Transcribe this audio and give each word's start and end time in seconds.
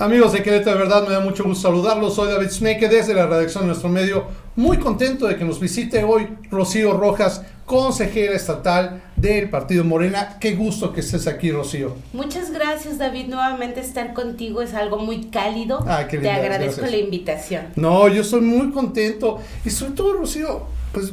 Amigos 0.00 0.32
de 0.32 0.42
Querétaro, 0.42 0.78
de 0.78 0.84
verdad 0.84 1.06
me 1.06 1.12
da 1.12 1.20
mucho 1.20 1.44
gusto 1.44 1.68
saludarlos. 1.68 2.14
Soy 2.14 2.32
David 2.32 2.48
Snake 2.48 2.88
desde 2.88 3.12
la 3.12 3.26
redacción 3.26 3.64
de 3.64 3.66
nuestro 3.68 3.90
medio. 3.90 4.24
Muy 4.56 4.78
contento 4.78 5.26
de 5.26 5.36
que 5.36 5.44
nos 5.44 5.60
visite 5.60 6.02
hoy 6.04 6.26
Rocío 6.50 6.94
Rojas, 6.94 7.42
consejera 7.66 8.34
estatal 8.34 9.02
del 9.16 9.50
Partido 9.50 9.84
Morena. 9.84 10.38
Qué 10.40 10.54
gusto 10.54 10.94
que 10.94 11.00
estés 11.00 11.26
aquí, 11.26 11.52
Rocío. 11.52 11.96
Muchas 12.14 12.50
gracias, 12.50 12.96
David. 12.96 13.26
Nuevamente 13.26 13.80
estar 13.80 14.14
contigo 14.14 14.62
es 14.62 14.72
algo 14.72 14.96
muy 14.96 15.26
cálido. 15.26 15.84
Ah, 15.86 16.06
qué 16.08 16.16
Te 16.16 16.30
agradezco 16.30 16.86
la 16.86 16.96
invitación. 16.96 17.66
No, 17.76 18.08
yo 18.08 18.22
estoy 18.22 18.40
muy 18.40 18.70
contento. 18.70 19.38
Y 19.66 19.70
sobre 19.70 19.92
todo, 19.92 20.14
Rocío, 20.14 20.62
pues 20.92 21.12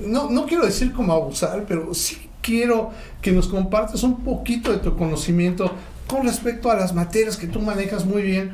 no, 0.00 0.30
no 0.30 0.46
quiero 0.46 0.64
decir 0.64 0.94
como 0.94 1.12
abusar, 1.12 1.66
pero 1.68 1.92
sí 1.92 2.23
quiero 2.44 2.90
que 3.22 3.32
nos 3.32 3.48
compartas 3.48 4.02
un 4.02 4.22
poquito 4.22 4.70
de 4.70 4.78
tu 4.78 4.96
conocimiento 4.96 5.72
con 6.06 6.24
respecto 6.24 6.70
a 6.70 6.76
las 6.76 6.94
materias 6.94 7.38
que 7.38 7.46
tú 7.46 7.60
manejas 7.60 8.04
muy 8.04 8.22
bien, 8.22 8.52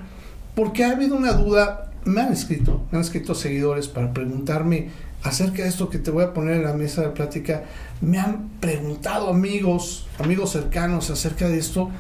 porque 0.55 0.85
ha 0.85 0.93
habido 0.93 1.17
una 1.17 1.33
duda, 1.33 1.91
me 2.05 2.21
han 2.21 2.33
escrito, 2.33 2.83
me 2.91 2.99
han 2.99 3.05
escrito 3.05 3.35
seguidores 3.35 3.89
para 3.89 4.15
preguntarme 4.15 4.91
acerca 5.25 5.65
de 5.65 5.69
esto 5.69 5.91
que 5.91 5.99
te 5.99 6.11
voy 6.11 6.25
a 6.25 6.33
poner 6.33 6.57
en 6.57 6.65
la 6.65 6.73
mesa 6.73 7.03
de 7.03 7.09
plática, 7.09 7.65
me 8.01 8.19
han 8.19 8.49
preguntado 8.61 9.29
amigos, 9.29 10.07
amigos 10.19 10.53
cercanos 10.53 11.11
acerca 11.11 11.49
de 11.49 11.59
esto, 11.59 11.91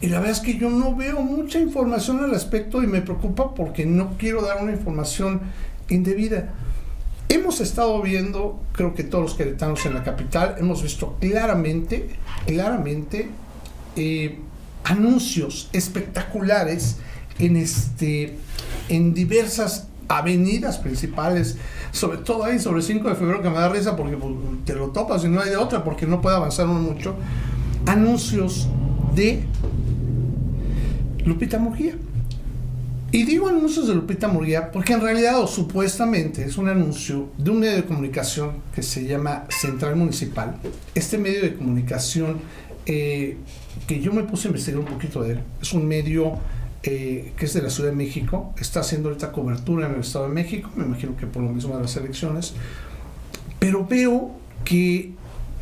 y 0.00 0.06
la 0.06 0.18
verdad 0.18 0.36
es 0.36 0.40
que 0.40 0.56
yo 0.56 0.70
no 0.70 0.94
veo 0.94 1.20
mucha 1.22 1.58
información 1.58 2.20
al 2.20 2.30
respecto 2.30 2.82
y 2.82 2.86
me 2.86 3.02
preocupa 3.02 3.54
porque 3.54 3.84
no 3.84 4.16
quiero 4.16 4.42
dar 4.42 4.62
una 4.62 4.72
información 4.72 5.40
indebida. 5.88 6.48
Hemos 7.32 7.62
estado 7.62 8.02
viendo, 8.02 8.60
creo 8.72 8.94
que 8.94 9.04
todos 9.04 9.24
los 9.24 9.34
queretanos 9.34 9.86
en 9.86 9.94
la 9.94 10.04
capital, 10.04 10.56
hemos 10.58 10.82
visto 10.82 11.16
claramente, 11.18 12.10
claramente, 12.44 13.30
eh, 13.96 14.38
anuncios 14.84 15.70
espectaculares 15.72 16.98
en, 17.38 17.56
este, 17.56 18.36
en 18.90 19.14
diversas 19.14 19.88
avenidas 20.08 20.76
principales, 20.76 21.56
sobre 21.90 22.18
todo 22.18 22.44
ahí 22.44 22.58
sobre 22.58 22.80
el 22.80 22.82
5 22.82 23.08
de 23.08 23.14
febrero 23.14 23.40
que 23.40 23.48
me 23.48 23.56
da 23.56 23.70
risa 23.70 23.96
porque 23.96 24.18
pues, 24.18 24.34
te 24.66 24.74
lo 24.74 24.88
topas 24.88 25.24
y 25.24 25.28
no 25.28 25.40
hay 25.40 25.48
de 25.48 25.56
otra 25.56 25.84
porque 25.84 26.06
no 26.06 26.20
puede 26.20 26.36
avanzar 26.36 26.66
uno 26.66 26.80
mucho, 26.80 27.14
anuncios 27.86 28.68
de 29.14 29.42
Lupita 31.24 31.58
Murguía. 31.58 31.94
Y 33.14 33.24
digo 33.24 33.48
anuncios 33.48 33.88
de 33.88 33.94
Lupita 33.94 34.26
Murguía 34.26 34.70
porque 34.72 34.94
en 34.94 35.02
realidad 35.02 35.38
o 35.38 35.46
supuestamente 35.46 36.46
es 36.46 36.56
un 36.56 36.70
anuncio 36.70 37.28
de 37.36 37.50
un 37.50 37.60
medio 37.60 37.76
de 37.76 37.84
comunicación 37.84 38.52
que 38.74 38.82
se 38.82 39.04
llama 39.04 39.44
Central 39.50 39.96
Municipal. 39.96 40.56
Este 40.94 41.18
medio 41.18 41.42
de 41.42 41.54
comunicación 41.54 42.38
eh, 42.86 43.36
que 43.86 44.00
yo 44.00 44.14
me 44.14 44.22
puse 44.22 44.48
a 44.48 44.50
investigar 44.50 44.80
un 44.80 44.86
poquito 44.86 45.22
de 45.22 45.32
él. 45.32 45.40
Es 45.60 45.74
un 45.74 45.86
medio 45.86 46.38
eh, 46.84 47.34
que 47.36 47.44
es 47.44 47.52
de 47.52 47.60
la 47.60 47.68
Ciudad 47.68 47.90
de 47.90 47.96
México, 47.96 48.54
está 48.58 48.80
haciendo 48.80 49.10
ahorita 49.10 49.30
cobertura 49.30 49.88
en 49.88 49.94
el 49.94 50.00
Estado 50.00 50.26
de 50.26 50.34
México, 50.34 50.70
me 50.74 50.84
imagino 50.84 51.14
que 51.14 51.26
por 51.26 51.42
lo 51.42 51.50
mismo 51.50 51.76
de 51.76 51.82
las 51.82 51.94
elecciones, 51.96 52.54
pero 53.60 53.86
veo 53.86 54.32
que, 54.64 55.12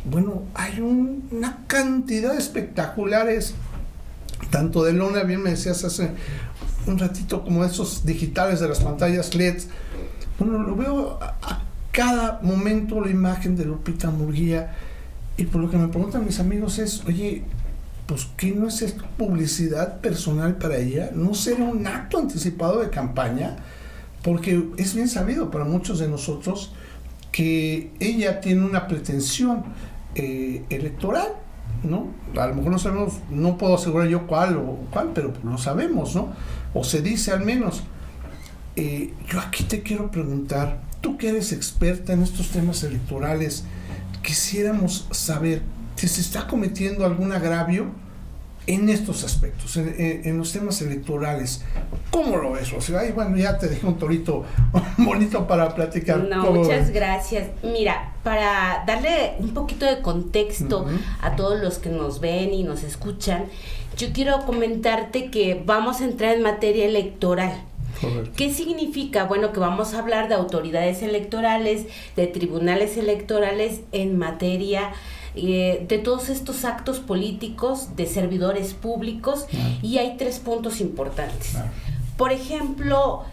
bueno, 0.05 0.43
hay 0.55 0.79
una 0.79 1.65
cantidad 1.67 2.31
de 2.31 2.39
espectaculares, 2.39 3.53
tanto 4.49 4.83
de 4.83 4.93
lona, 4.93 5.21
bien 5.21 5.43
me 5.43 5.51
decías 5.51 5.83
hace 5.83 6.09
un 6.87 6.97
ratito, 6.97 7.43
como 7.43 7.63
esos 7.63 8.05
digitales 8.05 8.59
de 8.59 8.67
las 8.67 8.79
pantallas 8.79 9.35
LED, 9.35 9.61
bueno, 10.39 10.59
lo 10.59 10.75
veo 10.75 11.19
a, 11.21 11.63
cada 11.91 12.39
momento 12.41 13.01
la 13.01 13.11
imagen 13.11 13.55
de 13.55 13.65
Lupita 13.65 14.09
Murguía, 14.09 14.75
y 15.37 15.45
por 15.45 15.61
lo 15.61 15.69
que 15.69 15.77
me 15.77 15.87
preguntan 15.87 16.25
mis 16.25 16.39
amigos 16.39 16.79
es, 16.79 17.03
oye, 17.05 17.43
pues 18.05 18.27
¿qué 18.37 18.51
no 18.51 18.67
es 18.67 18.81
esto 18.81 19.03
publicidad 19.17 19.99
personal 20.01 20.57
para 20.57 20.77
ella? 20.77 21.11
¿No 21.13 21.33
será 21.33 21.63
un 21.63 21.85
acto 21.87 22.17
anticipado 22.17 22.79
de 22.79 22.89
campaña? 22.89 23.57
Porque 24.23 24.69
es 24.77 24.93
bien 24.93 25.07
sabido 25.07 25.49
para 25.49 25.63
muchos 25.63 25.99
de 25.99 26.07
nosotros 26.07 26.73
que 27.31 27.91
ella 27.99 28.41
tiene 28.41 28.65
una 28.65 28.87
pretensión 28.87 29.63
eh, 30.15 30.63
electoral, 30.69 31.29
¿no? 31.83 32.07
A 32.39 32.47
lo 32.47 32.55
mejor 32.55 32.71
no 32.71 32.79
sabemos, 32.79 33.13
no 33.29 33.57
puedo 33.57 33.75
asegurar 33.75 34.07
yo 34.07 34.27
cuál 34.27 34.57
o 34.57 34.79
cuál, 34.91 35.11
pero 35.13 35.33
lo 35.43 35.57
sabemos, 35.57 36.15
¿no? 36.15 36.29
O 36.73 36.83
se 36.83 37.01
dice 37.01 37.31
al 37.31 37.43
menos. 37.43 37.83
Eh, 38.75 39.13
yo 39.27 39.39
aquí 39.39 39.65
te 39.65 39.81
quiero 39.81 40.11
preguntar, 40.11 40.81
tú 41.01 41.17
que 41.17 41.29
eres 41.29 41.51
experta 41.51 42.13
en 42.13 42.21
estos 42.21 42.49
temas 42.49 42.83
electorales, 42.83 43.65
quisiéramos 44.23 45.07
saber 45.11 45.61
si 45.95 46.07
se 46.07 46.21
está 46.21 46.47
cometiendo 46.47 47.05
algún 47.05 47.31
agravio 47.31 47.87
en 48.67 48.89
estos 48.89 49.23
aspectos, 49.23 49.75
en, 49.77 50.37
los 50.37 50.51
temas 50.51 50.81
electorales. 50.81 51.63
¿Cómo 52.11 52.37
lo 52.37 52.51
ves, 52.51 52.71
Rocío? 52.71 52.99
Ay, 52.99 53.11
bueno, 53.11 53.35
ya 53.37 53.57
te 53.57 53.67
dejé 53.67 53.85
un 53.85 53.97
torito 53.97 54.45
bonito 54.97 55.47
para 55.47 55.73
platicar. 55.73 56.19
No, 56.19 56.51
muchas 56.51 56.91
gracias. 56.91 57.49
Mira, 57.63 58.13
para 58.23 58.83
darle 58.85 59.33
un 59.39 59.53
poquito 59.53 59.85
de 59.85 60.01
contexto 60.01 60.85
a 61.21 61.35
todos 61.35 61.59
los 61.59 61.79
que 61.79 61.89
nos 61.89 62.19
ven 62.19 62.53
y 62.53 62.63
nos 62.63 62.83
escuchan, 62.83 63.45
yo 63.97 64.13
quiero 64.13 64.45
comentarte 64.45 65.31
que 65.31 65.61
vamos 65.65 66.01
a 66.01 66.05
entrar 66.05 66.35
en 66.35 66.43
materia 66.43 66.85
electoral. 66.85 67.63
¿Qué 68.35 68.51
significa? 68.51 69.25
Bueno, 69.25 69.53
que 69.53 69.59
vamos 69.59 69.93
a 69.93 69.99
hablar 69.99 70.27
de 70.27 70.35
autoridades 70.35 71.03
electorales, 71.03 71.85
de 72.15 72.27
tribunales 72.27 72.97
electorales 72.97 73.81
en 73.91 74.17
materia 74.17 74.91
eh, 75.35 75.85
de 75.87 75.97
todos 75.97 76.29
estos 76.29 76.65
actos 76.65 76.99
políticos, 76.99 77.95
de 77.95 78.05
servidores 78.05 78.73
públicos, 78.73 79.45
y 79.81 79.97
hay 79.97 80.17
tres 80.17 80.39
puntos 80.39 80.81
importantes. 80.81 81.57
Por 82.17 82.31
ejemplo, 82.31 83.23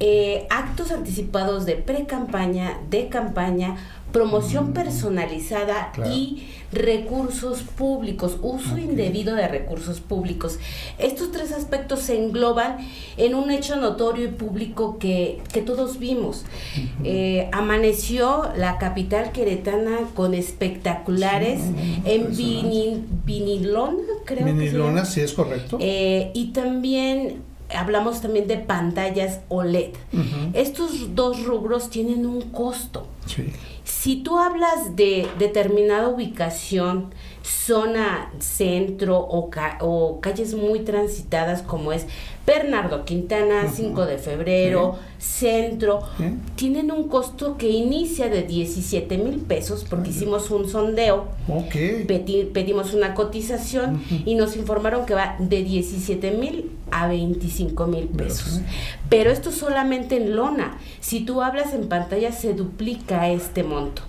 eh, 0.00 0.46
actos 0.48 0.92
anticipados 0.92 1.66
de 1.66 1.76
pre-campaña, 1.76 2.78
de 2.88 3.08
campaña, 3.08 3.76
promoción 4.12 4.72
personalizada 4.72 5.92
y 6.10 6.48
recursos 6.72 7.62
públicos, 7.62 8.38
uso 8.42 8.78
indebido 8.78 9.34
de 9.34 9.46
recursos 9.46 10.00
públicos. 10.00 10.58
Estos 10.98 11.32
tres 11.32 11.52
aspectos 11.52 12.00
se 12.00 12.16
engloban 12.16 12.78
en 13.16 13.34
un 13.34 13.50
hecho 13.50 13.76
notorio 13.76 14.24
y 14.24 14.28
público 14.28 14.98
que, 14.98 15.42
todos 15.66 15.98
vimos. 15.98 16.44
Eh, 17.04 17.48
amaneció 17.52 18.50
la 18.56 18.78
capital 18.78 19.32
queretana 19.32 19.98
con 20.14 20.32
espectaculares 20.32 21.60
en 22.04 22.34
vinilona, 23.24 24.02
creo. 24.24 24.46
Vinilona, 24.46 25.04
sí 25.04 25.20
es 25.20 25.34
correcto. 25.34 25.76
Eh, 25.80 26.30
y 26.34 26.46
también 26.46 27.49
hablamos 27.76 28.20
también 28.20 28.46
de 28.46 28.56
pantallas 28.56 29.40
OLED. 29.48 29.94
Estos 30.52 31.14
dos 31.14 31.44
rubros 31.44 31.90
tienen 31.90 32.26
un 32.26 32.42
costo. 32.50 33.06
Sí. 33.26 33.52
Si 33.84 34.16
tú 34.22 34.38
hablas 34.38 34.96
de 34.96 35.28
determinada 35.38 36.08
ubicación, 36.08 37.12
zona 37.42 38.30
centro 38.38 39.18
o, 39.18 39.50
o 39.80 40.20
calles 40.20 40.54
muy 40.54 40.80
transitadas 40.80 41.62
como 41.62 41.92
es 41.92 42.06
Bernardo 42.50 43.04
Quintana, 43.04 43.68
5 43.72 44.06
de 44.06 44.18
febrero, 44.18 44.98
centro, 45.18 46.00
tienen 46.56 46.90
un 46.90 47.06
costo 47.08 47.56
que 47.56 47.68
inicia 47.68 48.28
de 48.28 48.42
17 48.42 49.18
mil 49.18 49.38
pesos 49.38 49.86
porque 49.88 50.10
hicimos 50.10 50.50
un 50.50 50.68
sondeo, 50.68 51.28
pedimos 52.52 52.92
una 52.92 53.14
cotización 53.14 54.02
y 54.26 54.34
nos 54.34 54.56
informaron 54.56 55.06
que 55.06 55.14
va 55.14 55.36
de 55.38 55.62
17 55.62 56.32
mil 56.32 56.72
a 56.90 57.06
25 57.06 57.86
mil 57.86 58.08
pesos. 58.08 58.60
Pero 59.08 59.30
esto 59.30 59.52
solamente 59.52 60.16
en 60.16 60.34
lona. 60.34 60.76
Si 60.98 61.20
tú 61.20 61.42
hablas 61.42 61.72
en 61.72 61.88
pantalla 61.88 62.32
se 62.32 62.52
duplica 62.52 63.28
este 63.28 63.62
monto. 63.62 64.02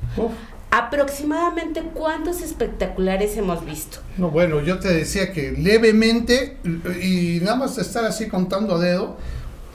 Aproximadamente 0.72 1.82
cuántos 1.94 2.42
espectaculares 2.42 3.36
hemos 3.36 3.66
visto. 3.66 4.00
No, 4.18 4.30
bueno, 4.32 4.62
yo 4.62 4.80
te 4.80 4.88
decía 4.88 5.34
que 5.34 5.52
levemente 5.52 6.58
y 7.04 7.40
nada 7.42 7.58
más 7.58 7.78
estar 7.78 8.06
así 8.06 8.30
contando 8.30 8.76
a 8.76 8.80
dedo, 8.80 9.18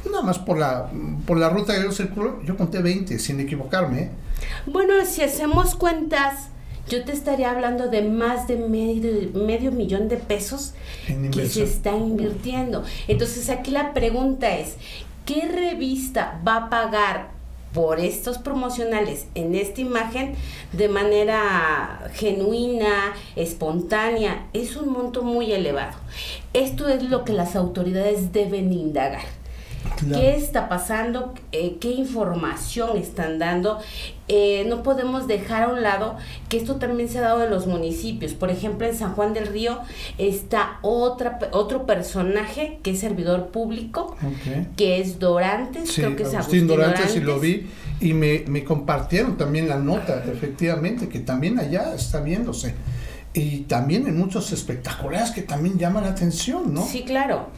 nada 0.07 0.23
más 0.23 0.39
por 0.39 0.57
la 0.57 0.91
por 1.27 1.37
la 1.37 1.51
ruta 1.51 1.77
que 1.77 1.83
yo 1.83 1.93
circulo, 1.93 2.43
yo 2.45 2.57
conté 2.57 2.81
20 2.81 3.19
sin 3.19 3.41
equivocarme. 3.41 4.01
¿eh? 4.01 4.11
Bueno, 4.65 4.95
si 5.05 5.23
hacemos 5.23 5.75
cuentas, 5.75 6.49
yo 6.89 7.05
te 7.05 7.13
estaría 7.13 7.51
hablando 7.51 7.89
de 7.89 8.03
más 8.03 8.49
de 8.49 8.57
medio, 8.57 9.31
medio 9.35 9.73
millón 9.73 10.09
de 10.09 10.17
pesos 10.17 10.73
que 11.31 11.47
se 11.47 11.65
están 11.65 11.97
invirtiendo. 11.97 12.85
Entonces 13.07 13.51
aquí 13.51 13.71
la 13.71 13.93
pregunta 13.93 14.57
es, 14.57 14.77
¿qué 15.27 15.47
revista 15.47 16.41
va 16.47 16.57
a 16.57 16.71
pagar 16.71 17.36
por 17.77 18.01
estos 18.01 18.39
promocionales 18.39 19.27
en 19.35 19.55
esta 19.55 19.83
imagen 19.83 20.35
de 20.73 20.89
manera 20.89 22.11
genuina, 22.15 23.13
espontánea, 23.37 24.47
es 24.55 24.77
un 24.77 24.89
monto 24.89 25.23
muy 25.23 25.53
elevado. 25.53 25.93
Esto 26.55 26.89
es 26.89 27.03
lo 27.03 27.27
que 27.27 27.35
las 27.35 27.55
autoridades 27.55 28.33
deben 28.33 28.73
indagar. 28.73 29.25
¿Qué 30.13 30.37
está 30.37 30.69
pasando? 30.69 31.35
Eh, 31.53 31.79
¿Qué 31.81 31.91
información 31.91 32.97
están 32.97 33.39
dando? 33.39 33.79
Eh, 34.29 34.67
no 34.69 34.83
podemos 34.83 35.27
dejar 35.27 35.65
a 35.65 35.69
un 35.69 35.83
lado 35.83 36.17
que 36.49 36.57
esto 36.57 36.77
también 36.77 37.09
se 37.09 37.19
ha 37.19 37.23
dado 37.23 37.45
en 37.45 37.51
los 37.51 37.67
municipios. 37.67 38.35
Por 38.35 38.51
ejemplo, 38.51 38.87
en 38.87 38.95
San 38.95 39.15
Juan 39.15 39.33
del 39.33 39.47
Río 39.47 39.79
está 40.19 40.79
otra, 40.83 41.39
otro 41.53 41.87
personaje 41.87 42.79
que 42.83 42.91
es 42.91 43.01
servidor 43.01 43.49
público, 43.49 44.17
que 44.77 45.01
es 45.01 45.19
Dorantes, 45.19 45.93
creo 45.95 46.17
que 46.17 46.25
es 46.25 46.35
Agustín, 46.35 46.67
Dorantes, 46.67 47.17
y 47.17 47.21
lo 47.21 47.39
vi, 47.41 47.67
y 48.01 48.13
me, 48.13 48.45
me 48.47 48.65
compartieron 48.65 49.37
también 49.37 49.69
la 49.69 49.79
nota, 49.79 50.25
efectivamente, 50.25 51.09
que 51.09 51.21
también 51.21 51.59
allá 51.59 51.95
está 51.95 52.21
viéndose. 52.21 52.75
Y 53.33 53.61
también 53.61 54.07
en 54.07 54.17
muchos 54.17 54.51
espectaculares 54.53 55.31
que 55.31 55.43
también 55.43 55.79
llaman 55.79 56.05
la 56.05 56.11
atención, 56.11 56.73
¿no? 56.73 56.87
Sí, 56.87 57.05
claro. 57.05 57.51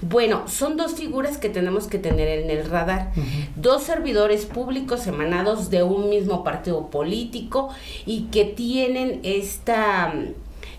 Bueno, 0.00 0.48
son 0.48 0.76
dos 0.76 0.94
figuras 0.94 1.38
que 1.38 1.48
tenemos 1.48 1.86
que 1.86 1.98
tener 1.98 2.28
en 2.28 2.50
el 2.50 2.68
radar. 2.68 3.12
Dos 3.56 3.82
servidores 3.82 4.46
públicos 4.46 5.06
emanados 5.06 5.70
de 5.70 5.82
un 5.82 6.08
mismo 6.08 6.44
partido 6.44 6.90
político 6.90 7.70
y 8.06 8.24
que 8.24 8.44
tienen 8.44 9.20
esta, 9.22 10.12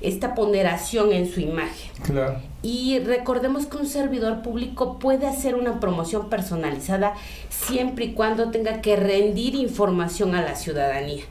esta 0.01 0.35
ponderación 0.35 1.11
en 1.11 1.31
su 1.31 1.39
imagen. 1.39 1.91
Claro. 2.03 2.52
Y 2.63 2.97
recordemos 2.99 3.65
que 3.65 3.75
un 3.75 3.85
servidor 3.85 4.41
público 4.41 4.97
puede 4.97 5.27
hacer 5.27 5.55
una 5.55 5.81
promoción 5.81 6.29
personalizada 6.29 7.13
siempre 7.49 8.05
y 8.05 8.13
cuando 8.13 8.51
tenga 8.51 8.79
que 8.79 8.95
rendir 8.95 9.53
información 9.53 10.33
a 10.33 10.41
la 10.41 10.55
ciudadanía. 10.55 11.25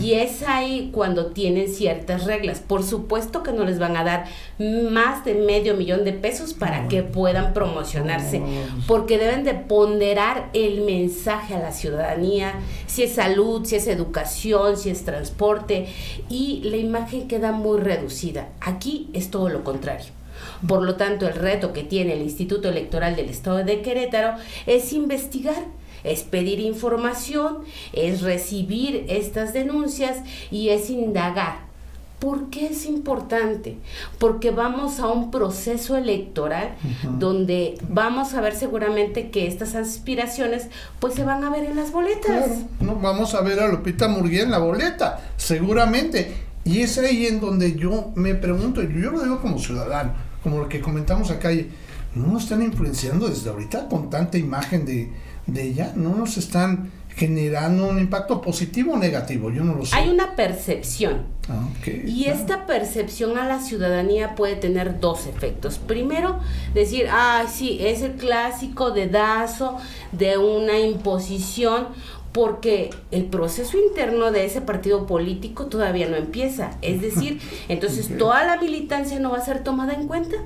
Y 0.00 0.14
es 0.14 0.42
ahí 0.42 0.90
cuando 0.92 1.26
tienen 1.26 1.68
ciertas 1.68 2.24
reglas. 2.24 2.58
Por 2.58 2.82
supuesto 2.82 3.44
que 3.44 3.52
no 3.52 3.64
les 3.64 3.78
van 3.78 3.96
a 3.96 4.02
dar 4.02 4.24
más 4.58 5.24
de 5.24 5.34
medio 5.34 5.74
millón 5.74 6.04
de 6.04 6.12
pesos 6.12 6.54
para 6.54 6.88
que 6.88 7.04
puedan 7.04 7.54
promocionarse, 7.54 8.42
porque 8.88 9.16
deben 9.16 9.44
de 9.44 9.54
ponderar 9.54 10.50
el 10.54 10.80
mensaje 10.80 11.54
a 11.54 11.60
la 11.60 11.70
ciudadanía, 11.70 12.54
si 12.88 13.04
es 13.04 13.14
salud, 13.14 13.64
si 13.64 13.76
es 13.76 13.86
educación, 13.86 14.76
si 14.76 14.90
es 14.90 15.04
transporte, 15.04 15.86
y 16.28 16.62
la 16.64 16.78
imagen 16.78 17.28
queda 17.28 17.52
muy 17.52 17.78
reducida. 17.78 18.48
Aquí 18.60 19.08
es 19.12 19.30
todo 19.30 19.48
lo 19.48 19.62
contrario. 19.62 20.23
Por 20.66 20.82
lo 20.82 20.96
tanto, 20.96 21.26
el 21.26 21.34
reto 21.34 21.72
que 21.72 21.82
tiene 21.82 22.14
el 22.14 22.22
Instituto 22.22 22.68
Electoral 22.68 23.16
del 23.16 23.28
Estado 23.28 23.64
de 23.64 23.82
Querétaro 23.82 24.36
es 24.66 24.92
investigar 24.92 25.64
es 26.04 26.22
pedir 26.22 26.60
información, 26.60 27.58
es 27.92 28.20
recibir 28.20 29.06
estas 29.08 29.52
denuncias 29.52 30.18
y 30.50 30.68
es 30.68 30.90
indagar. 30.90 31.64
¿Por 32.20 32.48
qué 32.48 32.66
es 32.68 32.86
importante? 32.86 33.76
Porque 34.18 34.50
vamos 34.50 35.00
a 35.00 35.08
un 35.08 35.30
proceso 35.30 35.96
electoral 35.96 36.74
donde 37.18 37.76
vamos 37.88 38.32
a 38.32 38.40
ver 38.40 38.54
seguramente 38.54 39.30
que 39.30 39.46
estas 39.46 39.74
aspiraciones 39.74 40.68
pues 41.00 41.14
se 41.14 41.24
van 41.24 41.44
a 41.44 41.50
ver 41.50 41.64
en 41.64 41.76
las 41.76 41.90
boletas. 41.90 42.50
no, 42.80 42.96
vamos 42.96 43.34
a 43.34 43.42
ver 43.42 43.60
a 43.60 43.68
Lupita 43.68 44.08
Murguía 44.08 44.42
en 44.42 44.52
la 44.52 44.58
boleta, 44.58 45.20
seguramente. 45.36 46.34
Y 46.64 46.80
es 46.80 46.96
ahí 46.96 47.26
en 47.26 47.40
donde 47.40 47.76
yo 47.76 48.12
me 48.14 48.34
pregunto, 48.34 48.80
yo 48.82 49.10
lo 49.10 49.22
digo 49.22 49.40
como 49.42 49.58
ciudadano, 49.58 50.12
como 50.44 50.58
lo 50.58 50.68
que 50.68 50.80
comentamos 50.82 51.30
acá, 51.30 51.48
no 52.14 52.26
nos 52.26 52.44
están 52.44 52.62
influenciando 52.62 53.28
desde 53.28 53.48
ahorita 53.48 53.88
con 53.88 54.10
tanta 54.10 54.36
imagen 54.36 54.84
de, 54.84 55.10
ella, 55.60 55.92
no 55.96 56.14
nos 56.14 56.36
están 56.36 56.92
generando 57.16 57.88
un 57.88 57.98
impacto 57.98 58.42
positivo 58.42 58.92
o 58.92 58.98
negativo, 58.98 59.50
yo 59.50 59.64
no 59.64 59.74
lo 59.74 59.86
sé. 59.86 59.96
Hay 59.96 60.10
una 60.10 60.36
percepción. 60.36 61.22
Ah, 61.48 61.68
y 62.06 62.24
esta 62.26 62.66
percepción 62.66 63.38
a 63.38 63.46
la 63.46 63.60
ciudadanía 63.60 64.34
puede 64.34 64.56
tener 64.56 65.00
dos 65.00 65.26
efectos. 65.26 65.78
Primero, 65.78 66.40
decir, 66.74 67.06
ah, 67.10 67.44
sí, 67.50 67.78
es 67.80 68.02
el 68.02 68.12
clásico 68.12 68.90
dedazo 68.90 69.78
de 70.12 70.36
una 70.36 70.78
imposición 70.78 71.88
porque 72.34 72.90
el 73.12 73.26
proceso 73.26 73.78
interno 73.78 74.32
de 74.32 74.44
ese 74.44 74.60
partido 74.60 75.06
político 75.06 75.66
todavía 75.66 76.08
no 76.08 76.16
empieza. 76.16 76.72
Es 76.82 77.00
decir, 77.00 77.40
entonces 77.68 78.18
toda 78.18 78.44
la 78.44 78.56
militancia 78.56 79.20
no 79.20 79.30
va 79.30 79.38
a 79.38 79.44
ser 79.44 79.62
tomada 79.62 79.94
en 79.94 80.08
cuenta. 80.08 80.38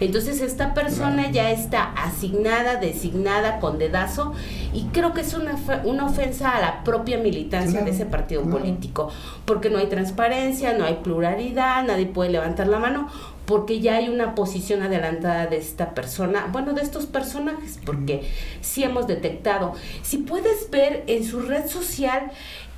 Entonces 0.00 0.42
esta 0.42 0.74
persona 0.74 1.30
ya 1.30 1.50
está 1.50 1.92
asignada, 1.92 2.76
designada 2.76 3.58
con 3.58 3.78
dedazo 3.78 4.34
y 4.72 4.84
creo 4.92 5.12
que 5.14 5.22
es 5.22 5.34
una, 5.34 5.56
una 5.84 6.06
ofensa 6.06 6.50
a 6.56 6.60
la 6.60 6.84
propia 6.84 7.18
militancia 7.18 7.82
de 7.82 7.90
ese 7.90 8.06
partido 8.06 8.42
político, 8.42 9.10
porque 9.44 9.68
no 9.68 9.78
hay 9.78 9.86
transparencia, 9.86 10.72
no 10.72 10.84
hay 10.84 11.00
pluralidad, 11.02 11.84
nadie 11.84 12.06
puede 12.06 12.30
levantar 12.30 12.66
la 12.66 12.78
mano, 12.78 13.08
porque 13.50 13.80
ya 13.80 13.96
hay 13.96 14.08
una 14.08 14.36
posición 14.36 14.80
adelantada 14.80 15.48
de 15.48 15.56
esta 15.56 15.92
persona, 15.92 16.48
bueno, 16.52 16.72
de 16.72 16.82
estos 16.82 17.06
personajes, 17.06 17.80
porque 17.84 18.22
sí 18.60 18.84
hemos 18.84 19.08
detectado. 19.08 19.74
Si 20.02 20.18
puedes 20.18 20.70
ver 20.70 21.02
en 21.08 21.24
su 21.24 21.40
red 21.40 21.66
social, 21.66 22.30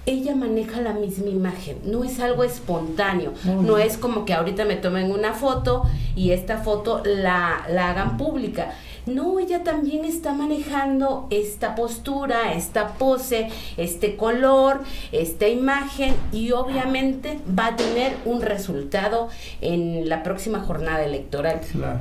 ella 0.07 0.35
maneja 0.35 0.81
la 0.81 0.95
misma 0.95 1.29
imagen, 1.29 1.77
no 1.85 2.05
es 2.05 2.21
algo 2.21 2.43
espontáneo, 2.43 3.35
no 3.45 3.77
es 3.77 3.99
como 3.99 4.25
que 4.25 4.33
ahorita 4.33 4.65
me 4.65 4.77
tomen 4.77 5.13
una 5.13 5.35
foto 5.35 5.83
y 6.17 6.31
esta 6.31 6.57
foto 6.57 7.03
la, 7.05 7.67
la 7.69 7.91
hagan 7.91 8.17
pública 8.17 8.73
no, 9.07 9.39
ella 9.39 9.65
también 9.65 10.05
está 10.05 10.33
manejando 10.33 11.27
esta 11.31 11.75
postura, 11.75 12.53
esta 12.53 12.95
pose, 12.95 13.49
este 13.77 14.17
color, 14.17 14.81
esta 15.11 15.49
imagen 15.49 16.15
y 16.33 16.53
obviamente 16.53 17.39
va 17.59 17.69
a 17.69 17.77
tener 17.77 18.17
un 18.25 18.43
resultado 18.43 19.29
en 19.61 20.09
la 20.09 20.23
próxima 20.23 20.61
jornada 20.61 21.05
electoral. 21.05 21.61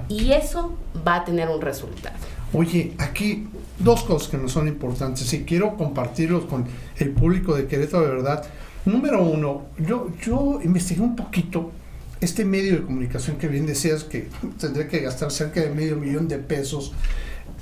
Y 0.09 0.31
eso 0.33 0.73
va 1.07 1.15
a 1.17 1.25
tener 1.25 1.49
un 1.49 1.61
resultado. 1.61 2.15
Oye, 2.53 2.93
aquí 2.97 3.47
dos 3.79 4.03
cosas 4.03 4.27
que 4.27 4.37
nos 4.37 4.51
son 4.51 4.67
importantes 4.67 5.31
y 5.33 5.43
quiero 5.43 5.77
compartirlos 5.77 6.45
con 6.45 6.65
el 6.97 7.11
público 7.11 7.55
de 7.55 7.65
Querétaro 7.65 8.03
de 8.03 8.09
verdad. 8.09 8.45
Número 8.85 9.23
uno, 9.23 9.63
yo, 9.77 10.09
yo 10.21 10.59
investigué 10.63 11.01
un 11.01 11.15
poquito 11.15 11.71
este 12.21 12.45
medio 12.45 12.73
de 12.73 12.83
comunicación 12.83 13.37
que 13.37 13.47
bien 13.47 13.65
decías 13.65 14.03
que 14.03 14.29
tendría 14.59 14.87
que 14.87 14.99
gastar 14.99 15.31
cerca 15.31 15.59
de 15.59 15.71
medio 15.71 15.97
millón 15.97 16.27
de 16.27 16.37
pesos 16.37 16.93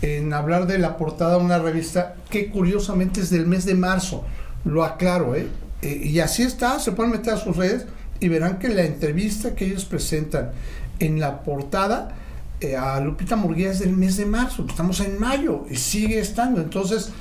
en 0.01 0.33
hablar 0.33 0.67
de 0.67 0.77
la 0.77 0.97
portada 0.97 1.37
de 1.37 1.43
una 1.43 1.59
revista 1.59 2.15
que 2.29 2.49
curiosamente 2.49 3.21
es 3.21 3.29
del 3.29 3.47
mes 3.47 3.65
de 3.65 3.75
marzo, 3.75 4.25
lo 4.65 4.83
aclaro, 4.83 5.35
¿eh? 5.35 5.47
eh 5.81 6.01
y 6.03 6.19
así 6.19 6.43
está, 6.43 6.79
se 6.79 6.91
pueden 6.91 7.11
meter 7.11 7.33
a 7.33 7.37
sus 7.37 7.55
redes 7.55 7.85
y 8.19 8.27
verán 8.27 8.59
que 8.59 8.67
la 8.69 8.83
entrevista 8.83 9.55
que 9.55 9.65
ellos 9.65 9.85
presentan 9.85 10.51
en 10.99 11.19
la 11.19 11.41
portada 11.43 12.15
eh, 12.59 12.75
a 12.75 12.99
Lupita 12.99 13.37
Murguía 13.37 13.71
es 13.71 13.79
del 13.79 13.95
mes 13.95 14.17
de 14.17 14.25
marzo, 14.25 14.65
estamos 14.67 14.99
en 14.99 15.17
mayo 15.19 15.65
y 15.69 15.77
sigue 15.77 16.19
estando, 16.19 16.59
entonces, 16.59 17.11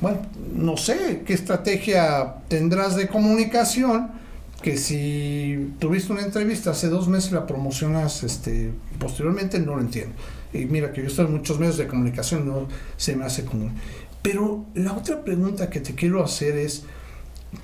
bueno, 0.00 0.20
no 0.54 0.78
sé 0.78 1.22
qué 1.26 1.34
estrategia 1.34 2.36
tendrás 2.48 2.96
de 2.96 3.08
comunicación 3.08 4.18
que 4.62 4.76
si 4.76 5.72
tuviste 5.78 6.12
una 6.12 6.22
entrevista 6.22 6.70
hace 6.70 6.88
dos 6.88 7.08
meses 7.08 7.32
la 7.32 7.46
promocionas 7.46 8.22
este, 8.22 8.72
posteriormente, 8.98 9.58
no 9.58 9.76
lo 9.76 9.80
entiendo. 9.80 10.14
Y 10.52 10.66
mira 10.66 10.92
que 10.92 11.02
yo 11.02 11.06
estoy 11.06 11.26
en 11.26 11.32
muchos 11.32 11.58
medios 11.58 11.78
de 11.78 11.86
comunicación, 11.86 12.46
no 12.46 12.68
se 12.96 13.16
me 13.16 13.24
hace 13.24 13.44
común. 13.44 13.72
Pero 14.22 14.66
la 14.74 14.92
otra 14.92 15.24
pregunta 15.24 15.70
que 15.70 15.80
te 15.80 15.94
quiero 15.94 16.22
hacer 16.22 16.56
es, 16.58 16.84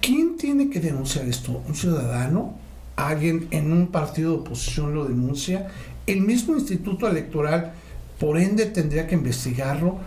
¿quién 0.00 0.36
tiene 0.38 0.70
que 0.70 0.80
denunciar 0.80 1.26
esto? 1.26 1.62
¿Un 1.66 1.74
ciudadano? 1.74 2.56
¿Alguien 2.96 3.48
en 3.50 3.72
un 3.72 3.88
partido 3.88 4.32
de 4.32 4.38
oposición 4.38 4.94
lo 4.94 5.04
denuncia? 5.04 5.68
¿El 6.06 6.22
mismo 6.22 6.54
instituto 6.54 7.06
electoral, 7.06 7.72
por 8.18 8.38
ende, 8.38 8.66
tendría 8.66 9.06
que 9.06 9.14
investigarlo? 9.14 9.98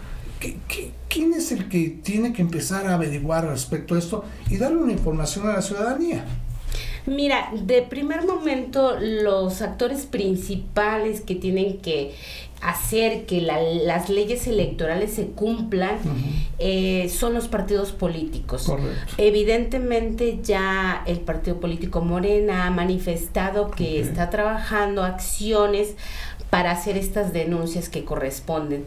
quién 1.10 1.34
es 1.34 1.52
el 1.52 1.68
que 1.68 2.00
tiene 2.02 2.32
que 2.32 2.42
empezar 2.42 2.88
a 2.88 2.94
averiguar 2.94 3.46
respecto 3.46 3.96
a 3.96 4.00
esto 4.00 4.24
y 4.50 4.56
darle 4.56 4.78
una 4.78 4.94
información 4.94 5.48
a 5.50 5.54
la 5.54 5.62
ciudadanía? 5.62 6.26
Mira, 7.10 7.50
de 7.54 7.82
primer 7.82 8.26
momento 8.26 8.96
los 9.00 9.64
actores 9.64 10.06
principales 10.06 11.22
que 11.22 11.34
tienen 11.34 11.80
que 11.80 12.14
hacer 12.62 13.26
que 13.26 13.42
las 13.42 14.10
leyes 14.10 14.46
electorales 14.46 15.14
se 15.14 15.28
cumplan 15.28 15.98
eh, 16.60 17.10
son 17.10 17.34
los 17.34 17.48
partidos 17.48 17.94
políticos. 17.94 18.72
Evidentemente 19.18 20.40
ya 20.44 21.04
el 21.08 21.20
partido 21.22 21.60
político 21.60 22.02
Morena 22.02 22.68
ha 22.68 22.70
manifestado 22.70 23.72
que 23.72 24.00
está 24.00 24.30
trabajando 24.30 25.04
acciones 25.04 25.96
para 26.52 26.72
hacer 26.72 26.96
estas 26.96 27.34
denuncias 27.34 27.90
que 27.90 28.06
corresponden. 28.06 28.86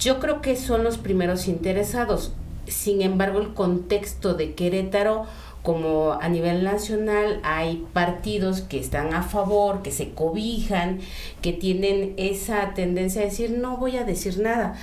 Yo 0.00 0.18
creo 0.18 0.40
que 0.40 0.56
son 0.56 0.82
los 0.82 0.98
primeros 0.98 1.46
interesados. 1.46 2.32
Sin 2.66 3.02
embargo, 3.02 3.40
el 3.40 3.54
contexto 3.54 4.34
de 4.34 4.54
Querétaro 4.54 5.26
como 5.66 6.12
a 6.12 6.28
nivel 6.28 6.62
nacional 6.62 7.40
hay 7.42 7.84
partidos 7.92 8.60
que 8.60 8.78
están 8.78 9.14
a 9.14 9.24
favor, 9.24 9.82
que 9.82 9.90
se 9.90 10.10
cobijan, 10.10 11.00
que 11.42 11.52
tienen 11.52 12.14
esa 12.18 12.72
tendencia 12.74 13.22
a 13.22 13.24
decir 13.24 13.50
no 13.58 13.76
voy 13.76 13.96
a 13.96 14.04
decir 14.04 14.38
nada. 14.38 14.76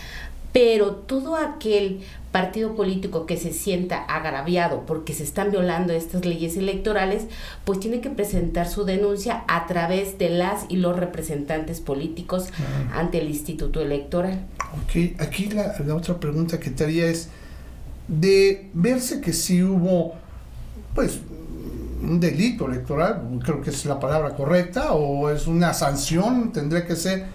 pero 0.51 0.91
todo 0.91 1.37
aquel 1.37 2.01
partido 2.33 2.75
político 2.75 3.25
que 3.25 3.37
se 3.37 3.53
sienta 3.53 4.03
agraviado 4.03 4.85
porque 4.85 5.13
se 5.13 5.23
están 5.23 5.51
violando 5.51 5.93
estas 5.93 6.25
leyes 6.25 6.57
electorales, 6.57 7.27
pues 7.63 7.79
tiene 7.79 8.01
que 8.01 8.09
presentar 8.09 8.67
su 8.67 8.83
denuncia 8.83 9.45
a 9.47 9.65
través 9.67 10.17
de 10.17 10.31
las 10.31 10.65
y 10.67 10.75
los 10.75 10.99
representantes 10.99 11.79
políticos 11.79 12.49
ah. 12.59 12.99
ante 12.99 13.19
el 13.19 13.29
Instituto 13.29 13.79
Electoral. 13.81 14.45
Ok, 14.83 15.21
aquí 15.21 15.45
la, 15.45 15.75
la, 15.79 15.95
otra 15.95 16.19
pregunta 16.19 16.59
que 16.59 16.71
te 16.71 16.83
haría 16.83 17.05
es, 17.05 17.29
de 18.09 18.67
verse 18.73 19.21
que 19.21 19.31
sí 19.31 19.63
hubo, 19.63 20.15
pues, 20.93 21.19
un 22.01 22.19
delito 22.19 22.67
electoral, 22.67 23.21
creo 23.43 23.61
que 23.61 23.69
es 23.69 23.85
la 23.85 23.99
palabra 23.99 24.35
correcta, 24.35 24.93
o 24.93 25.29
es 25.29 25.47
una 25.47 25.73
sanción, 25.73 26.51
tendría 26.51 26.85
que 26.85 26.95
ser, 26.95 27.25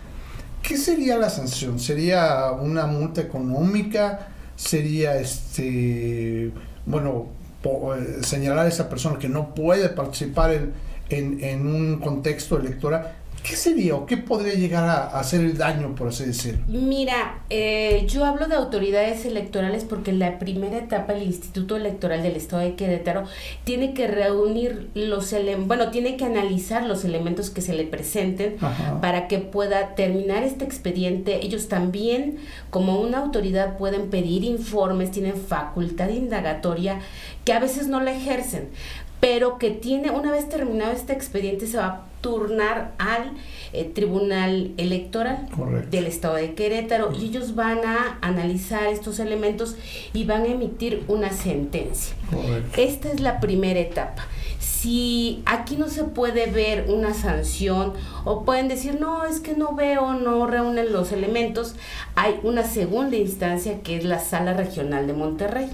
¿qué 0.63 0.77
sería 0.77 1.17
la 1.17 1.31
sanción? 1.31 1.79
¿Sería 1.79 2.53
una 2.53 2.87
multa 2.87 3.21
económica? 3.21 4.29
sería 4.59 5.17
este 5.19 6.53
bueno 6.85 7.29
eh, 7.65 8.19
señalar 8.23 8.67
a 8.67 8.69
esa 8.69 8.89
persona 8.89 9.19
que 9.19 9.29
no 9.29 9.55
puede 9.55 9.89
participar 9.89 10.53
en, 10.53 10.73
en, 11.11 11.43
en 11.43 11.67
un 11.67 12.01
contexto 12.01 12.59
electoral 12.59 13.18
¿Qué 13.43 13.57
sería 13.57 13.95
o 13.95 14.07
qué 14.07 14.17
podría 14.17 14.55
llegar 14.55 14.85
a, 14.85 15.19
hacer 15.19 15.41
el 15.41 15.57
daño, 15.57 15.95
por 15.95 16.09
así 16.09 16.25
decirlo? 16.25 16.61
Mira, 16.67 17.43
eh, 17.51 18.05
yo 18.09 18.25
hablo 18.25 18.47
de 18.47 18.55
autoridades 18.55 19.25
electorales 19.25 19.85
porque 19.85 20.11
en 20.11 20.19
la 20.19 20.39
primera 20.39 20.79
etapa 20.79 21.15
el 21.15 21.23
Instituto 21.23 21.77
Electoral 21.77 22.23
del 22.23 22.37
Estado 22.37 22.63
de 22.63 22.75
Querétaro 22.75 23.25
tiene 23.65 23.95
que 23.95 24.07
reunir 24.07 24.91
los 24.95 25.33
elementos, 25.33 25.69
bueno, 25.69 25.91
tiene 25.91 26.17
que 26.17 26.25
analizar 26.25 26.85
los 26.85 27.05
elementos 27.05 27.51
que 27.51 27.61
se 27.61 27.75
le 27.75 27.85
presenten 27.85 28.57
para 29.01 29.29
que 29.29 29.39
pueda 29.39 29.95
terminar 29.95 30.43
este 30.43 30.65
expediente. 30.65 31.45
Ellos 31.45 31.69
también, 31.69 32.39
como 32.71 33.01
una 33.01 33.19
autoridad, 33.19 33.79
pueden 33.79 34.11
pedir 34.11 34.45
informes, 34.45 35.11
tienen 35.11 35.37
facultad 35.37 36.09
indagatoria 36.11 37.01
que 37.45 37.53
a 37.53 37.61
veces 37.61 37.89
no 37.89 38.01
la 38.01 38.13
ejercen 38.13 38.69
pero 39.21 39.59
que 39.59 39.71
tiene, 39.71 40.11
una 40.11 40.31
vez 40.31 40.49
terminado 40.49 40.93
este 40.93 41.13
expediente, 41.13 41.67
se 41.67 41.79
va 41.79 41.87
a 41.87 42.08
turnar 42.21 42.95
al 42.99 43.33
eh, 43.73 43.85
Tribunal 43.85 44.73
Electoral 44.77 45.49
del 45.91 46.07
Estado 46.07 46.35
de 46.35 46.55
Querétaro. 46.55 47.13
Y 47.13 47.27
ellos 47.27 47.55
van 47.55 47.79
a 47.85 48.19
analizar 48.21 48.87
estos 48.89 49.19
elementos 49.19 49.77
y 50.13 50.25
van 50.25 50.43
a 50.43 50.49
emitir 50.49 51.05
una 51.09 51.33
sentencia. 51.33 52.15
Esta 52.77 53.11
es 53.11 53.21
la 53.21 53.41
primera 53.41 53.81
etapa 53.81 54.27
si 54.59 55.43
aquí 55.47 55.77
no 55.77 55.89
se 55.89 56.05
puede 56.05 56.47
ver 56.47 56.87
una 56.89 57.15
sanción 57.15 57.93
o 58.25 58.45
pueden 58.45 58.69
decir, 58.69 58.99
no, 59.01 59.25
es 59.25 59.41
que 59.41 59.55
no 59.55 59.75
veo, 59.75 60.15
no 60.15 60.47
reúnen 60.47 60.93
los 60.93 61.13
elementos, 61.13 61.75
hay 62.15 62.41
una 62.43 62.65
segunda 62.65 63.17
instancia 63.17 63.81
que 63.83 63.97
es 63.97 64.05
la 64.05 64.19
Sala 64.19 64.55
Regional 64.55 65.07
de 65.07 65.13
Monterrey. 65.13 65.71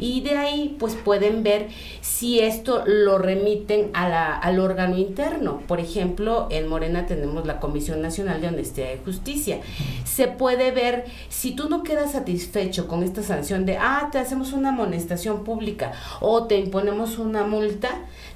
Y 0.00 0.22
de 0.22 0.36
ahí 0.36 0.76
pues 0.78 0.94
pueden 0.94 1.42
ver 1.42 1.68
si 2.00 2.40
esto 2.40 2.82
lo 2.86 3.18
remiten 3.18 3.90
a 3.92 4.08
la, 4.08 4.34
al 4.36 4.58
órgano 4.58 4.96
interno. 4.96 5.60
Por 5.66 5.80
ejemplo, 5.80 6.48
en 6.50 6.68
Morena 6.68 7.06
tenemos 7.06 7.46
la 7.46 7.60
Comisión 7.60 8.02
Nacional 8.02 8.40
de 8.40 8.48
Honestidad 8.48 8.88
y 8.94 9.04
Justicia. 9.04 9.60
Se 10.04 10.26
puede 10.28 10.70
ver 10.70 11.04
si 11.28 11.52
tú 11.52 11.68
no 11.68 11.82
quedas 11.82 12.12
satisfecho 12.12 12.88
con 12.88 13.02
esta 13.02 13.22
sanción 13.22 13.66
de, 13.66 13.76
ah, 13.76 14.08
te 14.10 14.18
hacemos 14.18 14.52
una 14.52 14.70
amonestación 14.70 15.44
pública 15.44 15.92
o 16.20 16.44
te 16.44 16.58
imponemos 16.58 17.18
una 17.18 17.44
multa, 17.44 17.90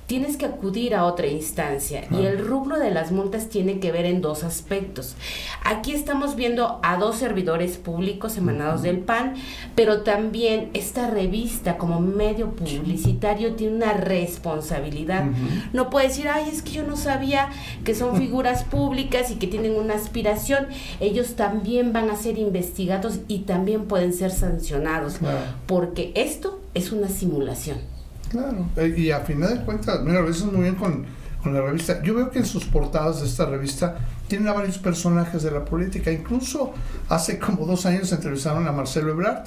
tienes 0.08 0.38
que 0.38 0.46
acudir 0.46 0.94
a 0.94 1.04
otra 1.04 1.26
instancia 1.26 2.06
y 2.10 2.24
el 2.24 2.38
rubro 2.38 2.78
de 2.78 2.90
las 2.90 3.12
multas 3.12 3.50
tiene 3.50 3.78
que 3.78 3.92
ver 3.92 4.06
en 4.06 4.22
dos 4.22 4.42
aspectos. 4.42 5.14
Aquí 5.62 5.92
estamos 5.92 6.34
viendo 6.34 6.80
a 6.82 6.96
dos 6.96 7.16
servidores 7.16 7.76
públicos 7.76 8.38
emanados 8.38 8.80
del 8.80 9.00
PAN, 9.00 9.34
pero 9.74 10.00
también 10.00 10.70
esta 10.72 11.10
revista 11.10 11.76
como 11.76 12.00
medio 12.00 12.52
publicitario 12.52 13.54
tiene 13.54 13.76
una 13.76 13.92
responsabilidad. 13.92 15.26
No 15.74 15.90
puede 15.90 16.08
decir, 16.08 16.26
ay, 16.28 16.48
es 16.50 16.62
que 16.62 16.70
yo 16.70 16.84
no 16.84 16.96
sabía 16.96 17.50
que 17.84 17.94
son 17.94 18.16
figuras 18.18 18.64
públicas 18.64 19.30
y 19.30 19.34
que 19.34 19.46
tienen 19.46 19.74
una 19.74 19.94
aspiración. 19.94 20.68
Ellos 21.00 21.34
también 21.34 21.92
van 21.92 22.08
a 22.08 22.16
ser 22.16 22.38
investigados 22.38 23.20
y 23.28 23.40
también 23.40 23.84
pueden 23.84 24.14
ser 24.14 24.30
sancionados, 24.30 25.18
porque 25.66 26.12
esto 26.14 26.60
es 26.72 26.92
una 26.92 27.10
simulación. 27.10 27.97
Claro, 28.30 28.68
eh, 28.76 28.94
y 28.96 29.10
a 29.10 29.20
final 29.20 29.58
de 29.58 29.64
cuentas, 29.64 30.00
mira, 30.02 30.18
a 30.18 30.22
veces 30.22 30.44
muy 30.44 30.62
bien 30.62 30.74
con, 30.74 31.06
la 31.44 31.62
revista. 31.62 32.02
Yo 32.02 32.14
veo 32.14 32.30
que 32.30 32.40
en 32.40 32.44
sus 32.44 32.66
portadas 32.66 33.22
de 33.22 33.26
esta 33.26 33.46
revista 33.46 33.96
tienen 34.26 34.48
a 34.48 34.52
varios 34.52 34.76
personajes 34.76 35.42
de 35.42 35.50
la 35.50 35.64
política. 35.64 36.12
Incluso 36.12 36.74
hace 37.08 37.38
como 37.38 37.64
dos 37.64 37.86
años 37.86 38.12
entrevistaron 38.12 38.66
a 38.66 38.72
Marcelo 38.72 39.12
Ebrard, 39.12 39.44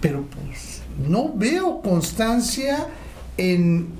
pero 0.00 0.22
pues 0.22 0.80
no 1.06 1.30
veo 1.34 1.82
constancia 1.82 2.86
en, 3.36 3.92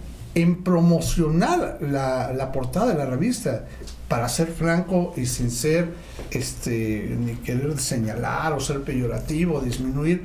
promocionar 0.65 1.77
la, 1.83 2.33
la, 2.33 2.53
portada 2.53 2.87
de 2.87 2.95
la 2.95 3.05
revista. 3.05 3.67
Para 4.09 4.29
ser 4.31 4.49
franco 4.49 5.13
y 5.17 5.27
sin 5.27 5.51
ser 5.51 5.93
este, 6.31 7.17
ni 7.19 7.35
querer 7.35 7.79
señalar 7.79 8.55
o 8.55 8.61
ser 8.61 8.81
peyorativo, 8.83 9.61
disminuir 9.61 10.25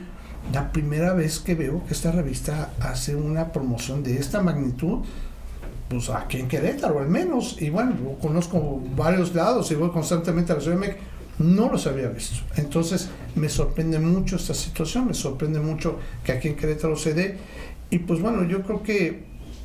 la 0.53 0.71
primera 0.71 1.13
vez 1.13 1.39
que 1.39 1.55
veo 1.55 1.85
que 1.85 1.93
esta 1.93 2.11
revista 2.11 2.71
hace 2.79 3.15
una 3.15 3.51
promoción 3.51 4.03
de 4.03 4.17
esta 4.17 4.41
magnitud, 4.41 5.05
pues 5.89 6.09
aquí 6.09 6.37
en 6.37 6.47
Querétaro 6.47 6.99
al 6.99 7.07
menos, 7.07 7.61
y 7.61 7.69
bueno, 7.69 7.95
conozco 8.21 8.81
varios 8.95 9.35
lados 9.35 9.71
y 9.71 9.75
voy 9.75 9.89
constantemente 9.89 10.51
a 10.51 10.55
la 10.55 10.61
Ciudad 10.61 10.77
de 10.77 10.87
México, 10.87 11.03
no 11.39 11.71
los 11.71 11.87
había 11.87 12.09
visto. 12.09 12.37
Entonces 12.57 13.09
me 13.35 13.49
sorprende 13.49 13.99
mucho 13.99 14.35
esta 14.35 14.53
situación, 14.53 15.07
me 15.07 15.13
sorprende 15.13 15.59
mucho 15.59 15.97
que 16.23 16.31
aquí 16.31 16.47
en 16.49 16.55
Querétaro 16.55 16.95
se 16.95 17.13
dé, 17.13 17.37
y 17.89 17.99
pues 17.99 18.21
bueno, 18.21 18.43
yo 18.43 18.61
creo 18.63 18.83
que 18.83 19.23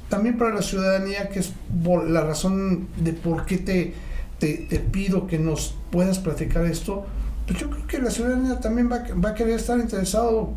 también 0.08 0.38
para 0.38 0.54
la 0.54 0.62
ciudadanía, 0.62 1.28
que 1.30 1.40
es 1.40 1.52
la 2.06 2.20
razón 2.22 2.88
de 2.96 3.12
por 3.12 3.46
qué 3.46 3.58
te, 3.58 3.94
te, 4.38 4.66
te 4.68 4.78
pido 4.78 5.26
que 5.26 5.38
nos 5.38 5.76
puedas 5.90 6.18
platicar 6.18 6.64
esto, 6.66 7.06
pues 7.46 7.58
yo 7.58 7.70
creo 7.70 7.86
que 7.86 7.98
la 7.98 8.10
ciudadanía 8.10 8.58
también 8.60 8.90
va, 8.90 9.04
va 9.22 9.30
a 9.30 9.34
querer 9.34 9.56
estar 9.56 9.78
interesado 9.78 10.54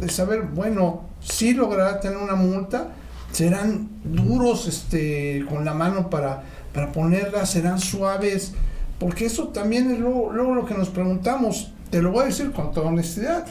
de 0.00 0.08
saber, 0.08 0.42
bueno, 0.42 1.02
si 1.20 1.54
logrará 1.54 2.00
tener 2.00 2.18
una 2.18 2.34
multa, 2.34 2.88
serán 3.30 3.88
duros 4.04 4.66
este, 4.66 5.44
con 5.48 5.64
la 5.64 5.74
mano 5.74 6.10
para, 6.10 6.42
para 6.72 6.92
ponerla, 6.92 7.46
serán 7.46 7.78
suaves, 7.78 8.52
porque 8.98 9.26
eso 9.26 9.48
también 9.48 9.90
es 9.90 9.98
luego, 9.98 10.32
lo 10.32 10.64
que 10.64 10.74
nos 10.74 10.88
preguntamos, 10.88 11.72
te 11.90 12.02
lo 12.02 12.10
voy 12.10 12.22
a 12.22 12.26
decir 12.26 12.50
con 12.52 12.72
toda 12.72 12.88
honestidad, 12.88 13.46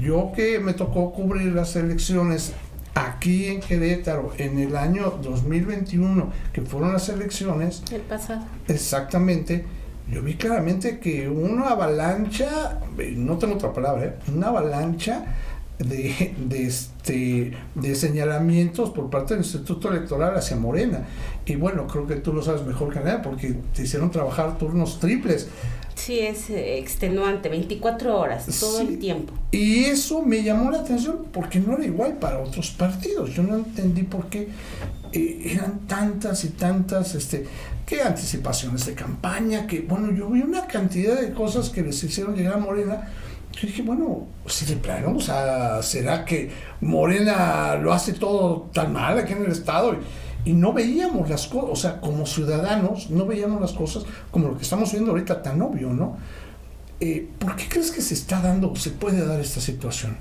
yo 0.00 0.32
que 0.34 0.60
me 0.60 0.74
tocó 0.74 1.12
cubrir 1.12 1.52
las 1.52 1.74
elecciones 1.74 2.52
aquí 2.94 3.46
en 3.46 3.60
Querétaro 3.60 4.32
en 4.38 4.58
el 4.58 4.76
año 4.76 5.18
2021, 5.22 6.30
que 6.52 6.62
fueron 6.62 6.92
las 6.92 7.08
elecciones. 7.08 7.82
El 7.90 8.02
pasado. 8.02 8.44
Exactamente 8.68 9.64
yo 10.10 10.22
vi 10.22 10.34
claramente 10.34 10.98
que 10.98 11.28
una 11.28 11.70
avalancha, 11.70 12.80
no 13.16 13.38
tengo 13.38 13.54
otra 13.54 13.72
palabra, 13.72 14.04
¿eh? 14.04 14.14
una 14.34 14.48
avalancha 14.48 15.24
de, 15.78 16.34
de, 16.38 16.66
este, 16.66 17.52
de 17.74 17.94
señalamientos 17.94 18.90
por 18.90 19.10
parte 19.10 19.34
del 19.34 19.42
Instituto 19.42 19.90
Electoral 19.90 20.36
hacia 20.36 20.56
Morena. 20.56 21.06
Y 21.46 21.56
bueno, 21.56 21.86
creo 21.86 22.06
que 22.06 22.16
tú 22.16 22.32
lo 22.32 22.42
sabes 22.42 22.64
mejor 22.64 22.92
que 22.92 23.00
nadie 23.00 23.20
porque 23.22 23.54
te 23.74 23.82
hicieron 23.82 24.10
trabajar 24.10 24.58
turnos 24.58 25.00
triples. 25.00 25.48
Sí, 25.94 26.18
es 26.20 26.50
eh, 26.50 26.78
extenuante, 26.78 27.48
24 27.48 28.18
horas, 28.18 28.46
todo 28.58 28.80
el 28.80 28.98
tiempo. 28.98 29.32
Y 29.50 29.84
eso 29.84 30.22
me 30.22 30.42
llamó 30.42 30.70
la 30.70 30.80
atención 30.80 31.26
porque 31.32 31.60
no 31.60 31.74
era 31.74 31.84
igual 31.84 32.14
para 32.14 32.38
otros 32.38 32.70
partidos. 32.70 33.34
Yo 33.34 33.42
no 33.42 33.56
entendí 33.56 34.02
por 34.02 34.26
qué 34.26 34.48
eh, 35.12 35.52
eran 35.52 35.80
tantas 35.86 36.44
y 36.44 36.50
tantas 36.50 37.14
este, 37.14 37.46
que 37.84 38.00
anticipaciones 38.00 38.86
de 38.86 38.94
campaña, 38.94 39.66
que 39.66 39.80
bueno, 39.80 40.10
yo 40.10 40.28
vi 40.30 40.40
una 40.40 40.66
cantidad 40.66 41.20
de 41.20 41.32
cosas 41.32 41.68
que 41.68 41.82
les 41.82 42.02
hicieron 42.02 42.34
llegar 42.34 42.54
a 42.54 42.58
Morena. 42.58 43.08
Yo 43.52 43.66
dije, 43.66 43.82
bueno, 43.82 44.26
si 44.46 44.64
de 44.64 44.76
plano, 44.76 45.14
o 45.14 45.20
sea, 45.20 45.82
¿será 45.82 46.24
que 46.24 46.50
Morena 46.80 47.74
lo 47.76 47.92
hace 47.92 48.14
todo 48.14 48.70
tan 48.72 48.94
mal 48.94 49.18
aquí 49.18 49.34
en 49.34 49.44
el 49.44 49.52
Estado? 49.52 49.96
Y, 50.44 50.54
no 50.54 50.72
veíamos 50.72 51.28
las 51.28 51.46
cosas, 51.46 51.70
o 51.70 51.76
sea, 51.76 52.00
como 52.00 52.26
ciudadanos, 52.26 53.10
no 53.10 53.26
veíamos 53.26 53.60
las 53.60 53.72
cosas 53.72 54.04
como 54.30 54.48
lo 54.48 54.56
que 54.56 54.62
estamos 54.62 54.90
viendo 54.90 55.10
ahorita 55.10 55.42
tan 55.42 55.60
obvio, 55.60 55.90
¿no? 55.90 56.16
Eh, 56.98 57.28
¿Por 57.38 57.54
qué 57.56 57.68
crees 57.68 57.90
que 57.90 58.00
se 58.00 58.14
está 58.14 58.40
dando 58.40 58.74
se 58.74 58.90
puede 58.90 59.24
dar 59.26 59.38
esta 59.38 59.60
situación? 59.60 60.16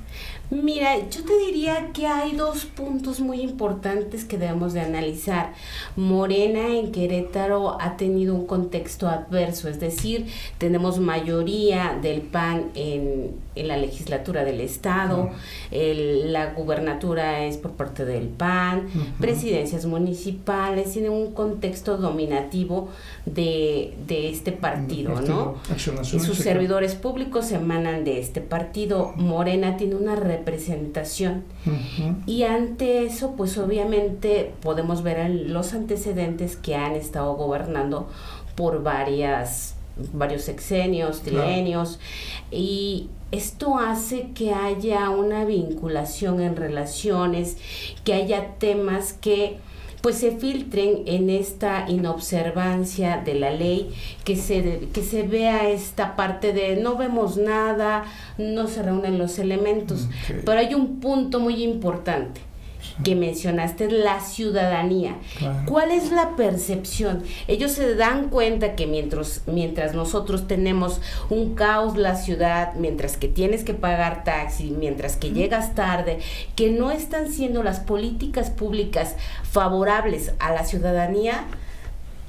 Mira, 0.52 0.98
yo 1.10 1.24
te 1.24 1.38
diría 1.46 1.90
que 1.94 2.08
hay 2.08 2.34
dos 2.36 2.66
puntos 2.66 3.20
muy 3.20 3.42
importantes 3.42 4.24
que 4.26 4.38
debemos 4.38 4.74
de 4.74 4.82
analizar. 4.82 5.54
Morena 5.96 6.68
en 6.68 6.92
Querétaro 6.92 7.82
ha 7.82 7.98
tenido 7.98 8.36
un 8.36 8.46
contexto 8.46 9.08
adverso, 9.08 9.68
es 9.70 9.80
decir, 9.80 10.28
tenemos 10.58 11.00
mayoría 11.00 11.98
del 12.02 12.22
PAN 12.22 12.72
en, 12.76 13.52
la 13.56 13.76
legislatura 13.76 14.46
del 14.46 14.62
Estado, 14.62 15.30
la 15.72 16.54
gubernatura 16.54 17.44
es 17.46 17.58
por 17.58 17.72
parte 17.72 18.06
del 18.06 18.28
PAN, 18.28 18.88
presidencias 19.20 19.86
municipales, 19.86 20.94
tiene 20.94 21.10
un 21.10 21.34
contexto 21.34 21.98
dominativo 21.98 22.90
de, 23.26 23.94
este 24.08 24.52
partido, 24.52 25.20
¿no? 25.22 25.56
Y 25.76 26.20
sus 26.20 26.38
servidores 26.38 26.62
servidores 26.62 26.96
públicos 26.96 27.52
emanan 27.52 28.04
de 28.04 28.20
este 28.20 28.40
partido. 28.40 29.14
Morena 29.16 29.78
tiene 29.78 29.96
una 29.96 30.16
representación. 30.42 31.44
Y 32.26 32.44
ante 32.44 33.06
eso, 33.06 33.36
pues 33.38 33.58
obviamente 33.58 34.54
podemos 34.62 35.04
ver 35.04 35.30
los 35.30 35.74
antecedentes 35.74 36.56
que 36.56 36.76
han 36.76 36.94
estado 36.94 37.36
gobernando 37.36 38.10
por 38.56 38.84
varias 38.84 39.76
varios 40.14 40.44
sexenios, 40.44 41.22
trienios, 41.22 42.00
y 42.50 43.10
esto 43.32 43.78
hace 43.78 44.32
que 44.34 44.54
haya 44.54 45.10
una 45.10 45.46
vinculación 45.46 46.42
en 46.42 46.56
relaciones, 46.56 47.58
que 48.04 48.14
haya 48.14 48.56
temas 48.58 49.14
que 49.14 49.60
pues 50.02 50.18
se 50.18 50.32
filtren 50.32 51.04
en 51.06 51.30
esta 51.30 51.86
inobservancia 51.90 53.22
de 53.24 53.36
la 53.36 53.52
ley, 53.52 53.92
que 54.24 54.36
se, 54.36 54.90
que 54.94 55.04
se 55.04 55.24
vea 55.24 55.70
esta 55.70 56.16
parte 56.16 56.54
de 56.54 56.76
no 56.78 56.98
vemos 56.98 57.38
nada, 57.38 58.06
no 58.38 58.68
se 58.68 58.84
reúnen 58.84 59.18
los 59.18 59.40
elementos. 59.40 60.08
Pero 60.28 60.60
hay 60.60 60.74
un 60.74 61.00
punto 61.00 61.40
muy 61.40 61.64
importante 61.64 62.42
que 63.04 63.16
mencionaste, 63.16 63.90
la 63.90 64.20
ciudadanía. 64.20 65.16
¿Cuál 65.66 65.92
es 65.92 66.12
la 66.12 66.36
percepción? 66.36 67.24
Ellos 67.48 67.72
se 67.72 67.96
dan 67.96 68.30
cuenta 68.30 68.76
que 68.76 68.88
mientras, 68.88 69.44
mientras 69.48 69.94
nosotros 69.94 70.48
tenemos 70.48 71.02
un 71.30 71.56
caos 71.56 71.98
la 71.98 72.16
ciudad, 72.16 72.74
mientras 72.76 73.18
que 73.18 73.28
tienes 73.28 73.64
que 73.64 73.74
pagar 73.74 74.24
taxi, 74.24 74.72
mientras 74.72 75.16
que 75.18 75.32
llegas 75.32 75.76
tarde, 75.76 76.20
que 76.56 76.70
no 76.70 76.92
están 76.92 77.32
siendo 77.32 77.64
las 77.64 77.80
políticas 77.80 78.50
públicas 78.50 79.16
favorables 79.44 80.34
a 80.40 80.52
la 80.52 80.66
ciudadanía, 80.66 81.46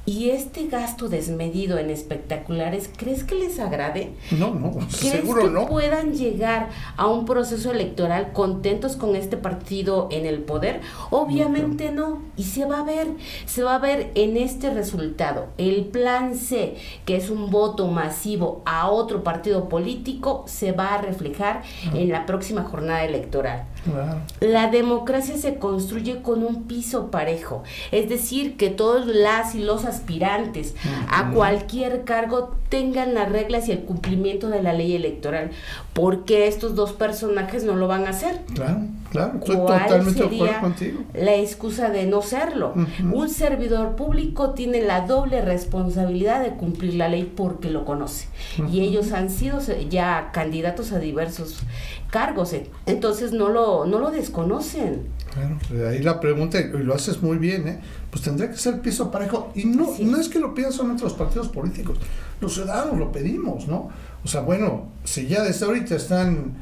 ¿Y 0.05 0.31
este 0.31 0.67
gasto 0.67 1.07
desmedido 1.07 1.77
en 1.77 1.89
espectaculares, 1.89 2.89
crees 2.97 3.23
que 3.23 3.35
les 3.35 3.57
agrade? 3.59 4.11
No, 4.31 4.53
no, 4.53 4.71
¿Crees 4.71 4.97
seguro 4.97 5.43
que 5.43 5.49
no. 5.49 5.65
puedan 5.65 6.13
llegar 6.13 6.69
a 6.97 7.07
un 7.07 7.23
proceso 7.23 7.71
electoral 7.71 8.33
contentos 8.33 8.97
con 8.97 9.15
este 9.15 9.37
partido 9.37 10.09
en 10.11 10.25
el 10.25 10.39
poder? 10.39 10.81
Obviamente 11.09 11.91
no. 11.91 12.21
Y 12.35 12.43
se 12.43 12.65
va 12.65 12.79
a 12.79 12.83
ver, 12.83 13.07
se 13.45 13.63
va 13.63 13.75
a 13.75 13.79
ver 13.79 14.11
en 14.15 14.35
este 14.35 14.73
resultado. 14.73 15.47
El 15.57 15.85
plan 15.85 16.35
C, 16.35 16.75
que 17.05 17.15
es 17.15 17.29
un 17.29 17.49
voto 17.49 17.87
masivo 17.87 18.61
a 18.65 18.89
otro 18.89 19.23
partido 19.23 19.69
político, 19.69 20.43
se 20.47 20.73
va 20.73 20.95
a 20.95 21.01
reflejar 21.01 21.63
en 21.93 22.09
la 22.09 22.25
próxima 22.25 22.63
jornada 22.63 23.05
electoral. 23.05 23.67
La 24.39 24.69
democracia 24.69 25.37
se 25.37 25.55
construye 25.55 26.21
con 26.21 26.43
un 26.43 26.63
piso 26.63 27.11
parejo, 27.11 27.63
es 27.91 28.09
decir, 28.09 28.55
que 28.55 28.69
todos 28.69 29.05
las 29.05 29.55
y 29.55 29.59
los 29.59 29.85
aspirantes 29.85 30.75
a 31.11 31.31
cualquier 31.31 32.03
cargo 32.03 32.55
tengan 32.69 33.13
las 33.13 33.31
reglas 33.31 33.67
y 33.67 33.71
el 33.71 33.81
cumplimiento 33.81 34.49
de 34.49 34.63
la 34.63 34.73
ley 34.73 34.95
electoral, 34.95 35.51
porque 35.93 36.47
estos 36.47 36.75
dos 36.75 36.93
personajes 36.93 37.63
no 37.63 37.75
lo 37.75 37.87
van 37.87 38.05
a 38.05 38.11
hacer. 38.11 38.41
Claro, 38.53 38.81
claro, 39.13 39.39
estoy 39.39 39.55
totalmente 39.55 40.19
de 40.19 40.35
acuerdo 40.35 40.59
contigo. 40.59 41.03
La 41.13 41.35
excusa 41.35 41.89
de 41.89 42.05
no 42.05 42.21
serlo. 42.21 42.73
Un 43.11 43.29
servidor 43.29 43.95
público 43.95 44.51
tiene 44.51 44.81
la 44.81 45.07
doble 45.07 45.41
responsabilidad 45.41 46.43
de 46.43 46.51
cumplir 46.51 46.95
la 46.95 47.07
ley 47.07 47.31
porque 47.35 47.69
lo 47.69 47.85
conoce. 47.85 48.27
Y 48.69 48.81
ellos 48.81 49.13
han 49.13 49.29
sido 49.29 49.59
ya 49.89 50.31
candidatos 50.33 50.91
a 50.91 50.99
diversos 50.99 51.61
cargos, 52.09 52.55
entonces 52.85 53.31
no 53.31 53.49
lo, 53.49 53.85
no 53.85 53.99
lo 53.99 54.11
desconocen. 54.11 55.07
Claro, 55.33 55.57
pues, 55.67 55.81
ahí 55.81 55.99
la 56.03 56.19
pregunta, 56.19 56.59
y 56.59 56.67
lo 56.83 56.93
haces 56.93 57.23
muy 57.23 57.37
bien, 57.37 57.67
¿eh? 57.67 57.79
pues 58.11 58.23
tendría 58.23 58.51
que 58.51 58.57
ser 58.57 58.81
piso 58.81 59.09
parejo. 59.09 59.51
Y 59.55 59.65
no, 59.65 59.89
no 59.99 60.17
es 60.19 60.29
que 60.29 60.39
lo 60.39 60.53
pidan 60.53 60.71
solamente 60.71 61.03
los 61.03 61.13
partidos 61.13 61.49
políticos, 61.49 61.97
los 62.39 62.53
ciudadanos 62.53 62.99
lo 62.99 63.11
pedimos, 63.11 63.67
¿no? 63.67 63.89
O 64.23 64.27
sea, 64.27 64.41
bueno, 64.41 64.89
si 65.03 65.27
ya 65.27 65.41
desde 65.41 65.65
ahorita 65.65 65.95
están 65.95 66.53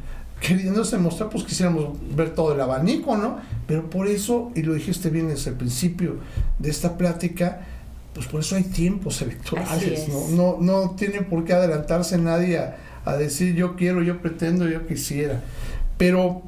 queriéndose 0.42 0.98
mostrar, 0.98 1.30
pues 1.30 1.44
quisiéramos 1.44 1.98
ver 2.16 2.34
todo 2.34 2.54
el 2.54 2.60
abanico, 2.60 3.16
¿no? 3.16 3.38
Pero 3.68 3.90
por 3.90 4.08
eso, 4.08 4.52
y 4.56 4.64
lo 4.64 4.74
dijiste 4.74 5.10
bien 5.10 5.30
desde 5.30 5.52
el 5.52 5.56
principio 5.56 6.16
de 6.58 6.70
esta 6.70 6.98
plática, 6.98 7.62
pues 8.14 8.26
por 8.26 8.42
eso 8.42 8.56
hay 8.56 8.64
tiempos 8.64 9.22
electorales, 9.22 10.10
¿no? 10.10 10.28
¿no? 10.30 10.58
No 10.60 10.96
tiene 10.96 11.22
por 11.22 11.46
qué 11.46 11.54
adelantarse 11.54 12.18
nadie 12.18 12.58
a, 12.58 12.76
a 13.06 13.16
decir 13.16 13.56
yo 13.56 13.76
quiero, 13.76 14.02
yo 14.02 14.20
pretendo, 14.22 14.68
yo 14.68 14.86
quisiera. 14.88 15.42
Pero 15.98 16.42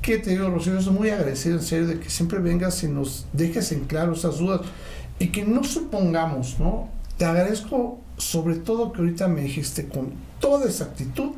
que 0.00 0.18
te 0.18 0.30
digo, 0.30 0.48
Rocío, 0.48 0.78
estoy 0.78 0.94
muy 0.94 1.10
agradecido 1.10 1.56
en 1.56 1.62
serio 1.62 1.88
de 1.88 1.98
que 1.98 2.10
siempre 2.10 2.38
vengas 2.38 2.82
y 2.84 2.88
nos 2.88 3.26
dejes 3.32 3.72
en 3.72 3.80
claro 3.80 4.12
esas 4.12 4.38
dudas 4.38 4.60
y 5.18 5.28
que 5.28 5.44
no 5.44 5.64
supongamos, 5.64 6.60
¿no? 6.60 6.88
Te 7.18 7.24
agradezco 7.24 8.00
sobre 8.16 8.56
todo 8.56 8.92
que 8.92 9.00
ahorita 9.00 9.26
me 9.26 9.42
dijiste 9.42 9.88
con 9.88 10.12
toda 10.40 10.68
esa 10.68 10.84
actitud 10.84 11.32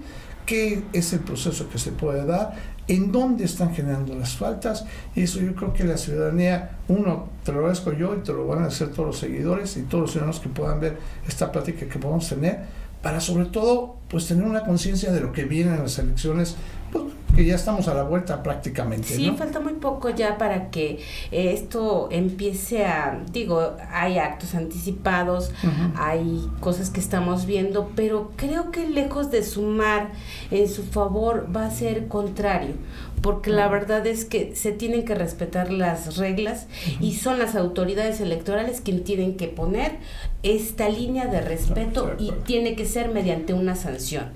qué 0.46 0.84
es 0.92 1.12
el 1.12 1.20
proceso 1.20 1.68
que 1.68 1.78
se 1.78 1.92
puede 1.92 2.24
dar, 2.24 2.54
en 2.88 3.10
dónde 3.10 3.44
están 3.44 3.74
generando 3.74 4.14
las 4.14 4.36
faltas, 4.36 4.84
y 5.14 5.22
eso 5.22 5.40
yo 5.40 5.54
creo 5.54 5.72
que 5.72 5.84
la 5.84 5.98
ciudadanía, 5.98 6.78
uno, 6.88 7.28
te 7.44 7.52
lo 7.52 7.58
agradezco 7.58 7.92
yo 7.92 8.14
y 8.14 8.22
te 8.22 8.32
lo 8.32 8.46
van 8.46 8.62
a 8.62 8.66
hacer 8.66 8.90
todos 8.90 9.08
los 9.08 9.18
seguidores 9.18 9.76
y 9.76 9.82
todos 9.82 10.02
los 10.02 10.10
ciudadanos 10.12 10.40
que 10.40 10.48
puedan 10.48 10.80
ver 10.80 10.96
esta 11.26 11.50
plática 11.50 11.86
que 11.86 11.98
podamos 11.98 12.28
tener, 12.28 12.60
para 13.02 13.20
sobre 13.20 13.46
todo 13.46 13.96
pues 14.08 14.26
tener 14.26 14.44
una 14.44 14.64
conciencia 14.64 15.12
de 15.12 15.20
lo 15.20 15.32
que 15.32 15.44
viene 15.44 15.74
en 15.74 15.82
las 15.82 15.98
elecciones 15.98 16.56
pues, 16.92 17.04
que 17.36 17.44
ya 17.44 17.54
estamos 17.54 17.86
a 17.86 17.94
la 17.94 18.02
vuelta 18.02 18.42
prácticamente. 18.42 19.08
Sí, 19.08 19.30
falta 19.36 19.60
muy 19.60 19.74
poco 19.74 20.08
ya 20.08 20.38
para 20.38 20.70
que 20.70 21.00
esto 21.30 22.08
empiece 22.10 22.86
a, 22.86 23.22
digo, 23.30 23.76
hay 23.92 24.18
actos 24.18 24.54
anticipados, 24.54 25.52
hay 25.96 26.48
cosas 26.60 26.88
que 26.88 26.98
estamos 26.98 27.44
viendo, 27.44 27.92
pero 27.94 28.32
creo 28.36 28.70
que 28.70 28.88
lejos 28.88 29.30
de 29.30 29.42
sumar 29.42 30.12
en 30.50 30.66
su 30.66 30.82
favor 30.82 31.48
va 31.54 31.66
a 31.66 31.70
ser 31.70 32.08
contrario, 32.08 32.74
porque 33.20 33.50
la 33.50 33.68
verdad 33.68 34.06
es 34.06 34.24
que 34.24 34.56
se 34.56 34.72
tienen 34.72 35.04
que 35.04 35.14
respetar 35.14 35.70
las 35.70 36.16
reglas 36.16 36.68
y 37.00 37.14
son 37.16 37.38
las 37.38 37.54
autoridades 37.54 38.20
electorales 38.20 38.80
quienes 38.80 39.04
tienen 39.04 39.36
que 39.36 39.48
poner 39.48 39.98
esta 40.42 40.88
línea 40.88 41.26
de 41.26 41.40
respeto 41.40 42.14
y 42.18 42.30
tiene 42.44 42.76
que 42.76 42.86
ser 42.86 43.10
mediante 43.10 43.52
una 43.52 43.76
sanción. 43.76 44.32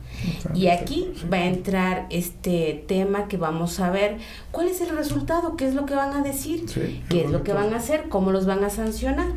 Y 0.54 0.68
aquí 0.68 1.08
va 1.32 1.38
a 1.38 1.46
entrar 1.46 2.06
este 2.10 2.84
tema 2.86 3.28
que 3.28 3.36
vamos 3.36 3.80
a 3.80 3.90
ver. 3.90 4.18
Cuál 4.50 4.68
es 4.68 4.80
el 4.80 4.96
resultado, 4.96 5.56
qué 5.56 5.66
es 5.66 5.74
lo 5.74 5.86
que 5.86 5.94
van 5.94 6.12
a 6.14 6.22
decir, 6.22 6.64
qué 7.08 7.24
es 7.24 7.30
lo 7.30 7.42
que 7.42 7.52
van 7.52 7.72
a 7.74 7.76
hacer, 7.76 8.08
cómo 8.08 8.32
los 8.32 8.46
van 8.46 8.64
a 8.64 8.70
sancionar. 8.70 9.28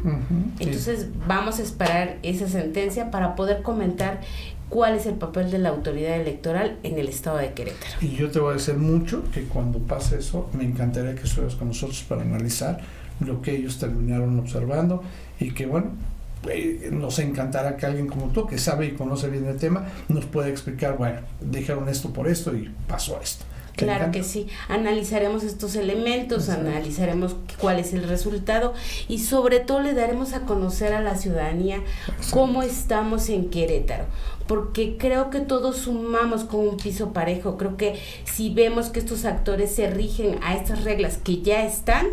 Entonces 0.60 1.10
vamos 1.28 1.60
a 1.60 1.64
esperar 1.64 2.18
esa 2.24 2.48
sentencia 2.48 3.12
para 3.12 3.36
poder 3.36 3.62
comentar 3.62 4.22
cuál 4.70 4.96
es 4.96 5.06
el 5.06 5.14
papel 5.16 5.52
de 5.52 5.60
la 5.60 5.70
autoridad 5.70 6.20
electoral 6.20 6.80
en 6.82 6.98
el 6.98 7.08
estado 7.08 7.38
de 7.38 7.54
Querétaro. 7.54 7.94
Y 8.02 8.16
yo 8.16 8.32
te 8.32 8.40
voy 8.40 8.52
a 8.52 8.54
decir 8.54 8.76
mucho 8.76 9.24
que 9.32 9.44
cuando 9.44 9.80
pase 9.80 10.18
eso, 10.18 10.50
me 10.54 10.64
encantaría 10.64 11.14
que 11.14 11.24
estuvieras 11.24 11.56
con 11.56 11.68
nosotros 11.68 12.04
para 12.10 12.24
analizar 12.24 12.82
lo 13.20 13.42
que 13.42 13.56
ellos 13.56 13.78
terminaron 13.78 14.40
observando 14.40 15.04
y 15.40 15.52
que 15.52 15.68
bueno, 15.68 15.92
eh, 16.50 16.90
nos 16.92 17.20
encantará 17.20 17.78
que 17.78 17.86
alguien 17.86 18.08
como 18.08 18.28
tú, 18.28 18.46
que 18.48 18.58
sabe 18.58 18.88
y 18.88 18.92
conoce 18.92 19.30
bien 19.30 19.46
el 19.46 19.58
tema, 19.58 19.86
nos 20.10 20.26
pueda 20.26 20.50
explicar, 20.50 20.98
bueno, 20.98 21.20
dijeron 21.42 21.88
esto 21.90 22.12
por 22.12 22.28
esto 22.28 22.56
y 22.56 22.74
pasó 22.88 23.20
esto. 23.22 23.46
Claro 23.76 24.12
que 24.12 24.24
sí, 24.24 24.48
analizaremos 24.70 25.44
estos 25.44 25.76
elementos, 25.76 26.50
analizaremos 26.50 27.36
cuál 27.60 27.80
es 27.80 27.94
el 27.94 28.08
resultado 28.08 28.74
y 29.08 29.18
sobre 29.18 29.60
todo 29.60 29.80
le 29.80 29.96
daremos 29.96 30.34
a 30.34 30.42
conocer 30.42 30.94
a 30.94 31.02
la 31.02 31.16
ciudadanía 31.16 31.82
cómo 32.30 32.62
estamos 32.62 33.30
en 33.30 33.50
Querétaro, 33.50 34.06
porque 34.48 34.98
creo 34.98 35.32
que 35.32 35.40
todos 35.40 35.78
sumamos 35.78 36.44
con 36.44 36.60
un 36.68 36.78
piso 36.78 37.14
parejo, 37.14 37.58
creo 37.58 37.76
que 37.76 38.00
si 38.26 38.54
vemos 38.54 38.90
que 38.90 39.00
estos 39.00 39.26
actores 39.26 39.74
se 39.74 39.90
rigen 39.90 40.38
a 40.44 40.56
estas 40.56 40.84
reglas 40.84 41.18
que 41.18 41.42
ya 41.42 41.66
están, 41.66 42.06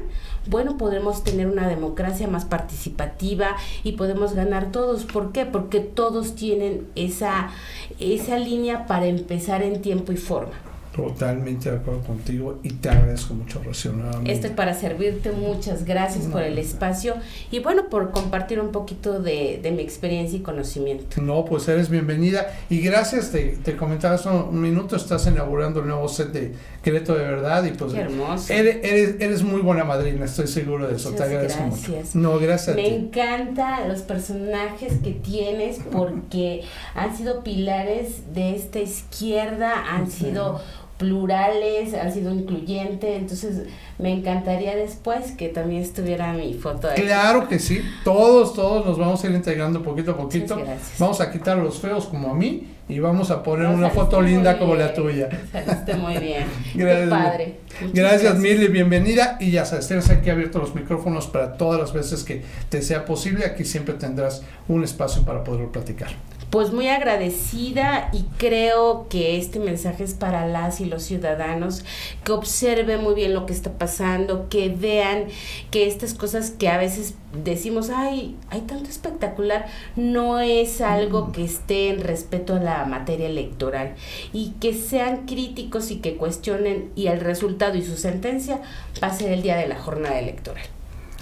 bueno, 0.48 0.78
podremos 0.78 1.24
tener 1.24 1.46
una 1.46 1.68
democracia 1.68 2.26
más 2.26 2.46
participativa 2.46 3.56
y 3.84 3.92
podemos 3.92 4.32
ganar 4.32 4.72
todos. 4.72 5.04
¿Por 5.04 5.32
qué? 5.32 5.44
Porque 5.44 5.80
todos 5.80 6.34
tienen 6.34 6.88
esa, 6.94 7.50
esa 7.98 8.38
línea 8.38 8.86
para 8.86 9.04
empezar 9.04 9.62
en 9.62 9.82
tiempo 9.82 10.12
y 10.12 10.16
forma. 10.16 10.69
Totalmente 10.94 11.70
de 11.70 11.76
acuerdo 11.76 12.00
contigo 12.00 12.58
y 12.64 12.70
te 12.70 12.88
agradezco 12.88 13.34
mucho, 13.34 13.62
Rocío, 13.62 13.92
nuevamente. 13.92 14.32
Estoy 14.32 14.50
para 14.50 14.74
servirte, 14.74 15.30
muchas 15.30 15.84
gracias 15.84 16.26
por 16.26 16.42
el 16.42 16.58
espacio 16.58 17.14
y 17.52 17.60
bueno, 17.60 17.88
por 17.88 18.10
compartir 18.10 18.58
un 18.60 18.72
poquito 18.72 19.20
de, 19.20 19.60
mi 19.74 19.82
experiencia 19.82 20.38
y 20.38 20.42
conocimiento. 20.42 21.22
No, 21.22 21.44
pues 21.44 21.68
eres 21.68 21.88
bienvenida 21.88 22.52
y 22.68 22.80
gracias, 22.80 23.30
te, 23.30 23.58
te 23.62 23.76
comentaba 23.76 24.16
hace 24.16 24.28
un 24.28 24.60
minuto, 24.60 24.96
estás 24.96 25.26
inaugurando 25.28 25.80
el 25.80 25.86
nuevo 25.86 26.08
set 26.08 26.32
de 26.32 26.54
Querétaro 26.82 27.18
de 27.18 27.24
Verdad 27.24 27.64
y 27.64 27.70
pues 27.72 27.92
hermoso. 27.94 28.52
Eres, 28.52 29.16
eres, 29.20 29.42
muy 29.42 29.60
buena 29.60 29.84
madrina, 29.84 30.24
estoy 30.24 30.46
seguro 30.46 30.88
de 30.88 30.96
eso, 30.96 31.12
te 31.12 31.22
agradezco 31.22 31.62
gracias. 31.66 31.88
mucho. 31.88 32.18
No, 32.18 32.38
gracias. 32.38 32.76
Me 32.76 32.88
encanta 32.88 33.86
los 33.86 34.00
personajes 34.00 34.94
que 35.02 35.12
tienes 35.12 35.78
porque 35.92 36.62
han 36.94 37.16
sido 37.16 37.42
pilares 37.42 38.32
de 38.34 38.56
esta 38.56 38.80
izquierda, 38.80 39.94
han 39.94 40.10
sido 40.10 40.60
plurales, 41.00 41.94
han 41.94 42.12
sido 42.12 42.32
incluyentes, 42.32 43.18
entonces 43.18 43.62
me 43.98 44.12
encantaría 44.12 44.76
después 44.76 45.32
que 45.32 45.48
también 45.48 45.82
estuviera 45.82 46.34
mi 46.34 46.52
foto 46.52 46.90
ahí. 46.90 47.00
Claro 47.00 47.48
que 47.48 47.58
sí, 47.58 47.80
todos, 48.04 48.52
todos 48.52 48.84
nos 48.84 48.98
vamos 48.98 49.24
a 49.24 49.28
ir 49.28 49.34
integrando 49.34 49.82
poquito 49.82 50.10
a 50.10 50.16
poquito. 50.18 50.60
Vamos 50.98 51.22
a 51.22 51.32
quitar 51.32 51.56
los 51.56 51.78
feos 51.78 52.04
como 52.04 52.30
a 52.30 52.34
mí 52.34 52.66
y 52.86 52.98
vamos 52.98 53.30
a 53.30 53.42
poner 53.42 53.68
una 53.68 53.88
foto 53.88 54.20
linda 54.20 54.58
como 54.58 54.74
la 54.74 54.92
tuya. 54.92 55.30
Saliste 55.52 55.94
muy 55.94 56.18
bien. 56.18 56.44
Gracias. 56.74 57.08
padre. 57.08 57.60
gracias, 57.94 58.36
Mili, 58.36 58.68
bienvenida. 58.68 59.38
Y 59.40 59.52
ya 59.52 59.64
sabes, 59.64 59.88
tienes 59.88 60.10
aquí 60.10 60.28
abiertos 60.28 60.60
los 60.60 60.74
micrófonos 60.74 61.28
para 61.28 61.54
todas 61.54 61.80
las 61.80 61.94
veces 61.94 62.24
que 62.24 62.42
te 62.68 62.82
sea 62.82 63.06
posible. 63.06 63.46
Aquí 63.46 63.64
siempre 63.64 63.94
tendrás 63.94 64.42
un 64.68 64.84
espacio 64.84 65.22
para 65.22 65.42
poder 65.44 65.68
platicar 65.68 66.10
pues 66.50 66.72
muy 66.72 66.88
agradecida 66.88 68.10
y 68.12 68.24
creo 68.36 69.08
que 69.08 69.38
este 69.38 69.60
mensaje 69.60 70.04
es 70.04 70.14
para 70.14 70.46
las 70.46 70.80
y 70.80 70.84
los 70.84 71.04
ciudadanos 71.04 71.84
que 72.24 72.32
observen 72.32 73.02
muy 73.02 73.14
bien 73.14 73.34
lo 73.34 73.46
que 73.46 73.52
está 73.52 73.72
pasando, 73.72 74.48
que 74.48 74.68
vean 74.68 75.26
que 75.70 75.86
estas 75.86 76.14
cosas 76.14 76.50
que 76.50 76.68
a 76.68 76.76
veces 76.76 77.14
decimos, 77.44 77.90
ay, 77.90 78.36
hay 78.50 78.62
tanto 78.62 78.90
espectacular, 78.90 79.66
no 79.94 80.40
es 80.40 80.80
algo 80.80 81.30
que 81.30 81.44
esté 81.44 81.90
en 81.90 82.00
respeto 82.00 82.56
a 82.56 82.60
la 82.60 82.84
materia 82.84 83.28
electoral 83.28 83.94
y 84.32 84.50
que 84.60 84.74
sean 84.74 85.26
críticos 85.26 85.92
y 85.92 85.96
que 85.96 86.16
cuestionen 86.16 86.90
y 86.96 87.06
el 87.06 87.20
resultado 87.20 87.76
y 87.76 87.84
su 87.84 87.96
sentencia 87.96 88.60
va 89.02 89.08
a 89.08 89.14
ser 89.14 89.30
el 89.30 89.42
día 89.42 89.56
de 89.56 89.68
la 89.68 89.78
jornada 89.78 90.18
electoral. 90.18 90.64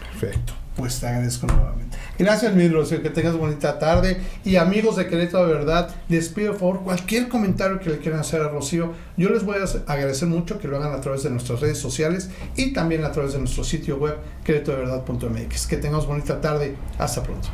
Perfecto 0.01 0.55
pues 0.79 1.01
te 1.01 1.09
agradezco 1.09 1.47
nuevamente. 1.49 1.99
Gracias, 2.19 2.53
mi 2.55 2.69
Rocío, 2.69 3.01
que 3.01 3.11
tengas 3.11 3.37
bonita 3.37 3.79
tarde. 3.79 4.21
Y 4.45 4.57
amigos 4.57 4.97
de 4.97 5.07
Querétaro 5.07 5.47
de 5.47 5.55
Verdad, 5.55 5.95
les 6.09 6.29
pido 6.29 6.53
por 6.53 6.61
favor 6.61 6.81
cualquier 6.83 7.29
comentario 7.29 7.79
que 7.79 7.91
le 7.91 7.99
quieran 7.99 8.21
hacer 8.21 8.43
a 8.43 8.49
Rocío. 8.49 8.93
Yo 9.17 9.29
les 9.29 9.45
voy 9.45 9.57
a 9.59 9.93
agradecer 9.93 10.27
mucho 10.27 10.59
que 10.59 10.67
lo 10.67 10.79
hagan 10.79 10.93
a 10.93 11.01
través 11.01 11.23
de 11.23 11.31
nuestras 11.31 11.61
redes 11.61 11.79
sociales 11.79 12.31
y 12.57 12.73
también 12.73 13.05
a 13.05 13.13
través 13.13 13.35
de 13.35 13.39
nuestro 13.39 13.63
sitio 13.63 13.99
web 13.99 14.17
queretodeverdad.mx. 14.45 15.67
Que 15.67 15.77
tengamos 15.77 16.07
bonita 16.07 16.41
tarde. 16.41 16.75
Hasta 16.99 17.23
pronto. 17.23 17.49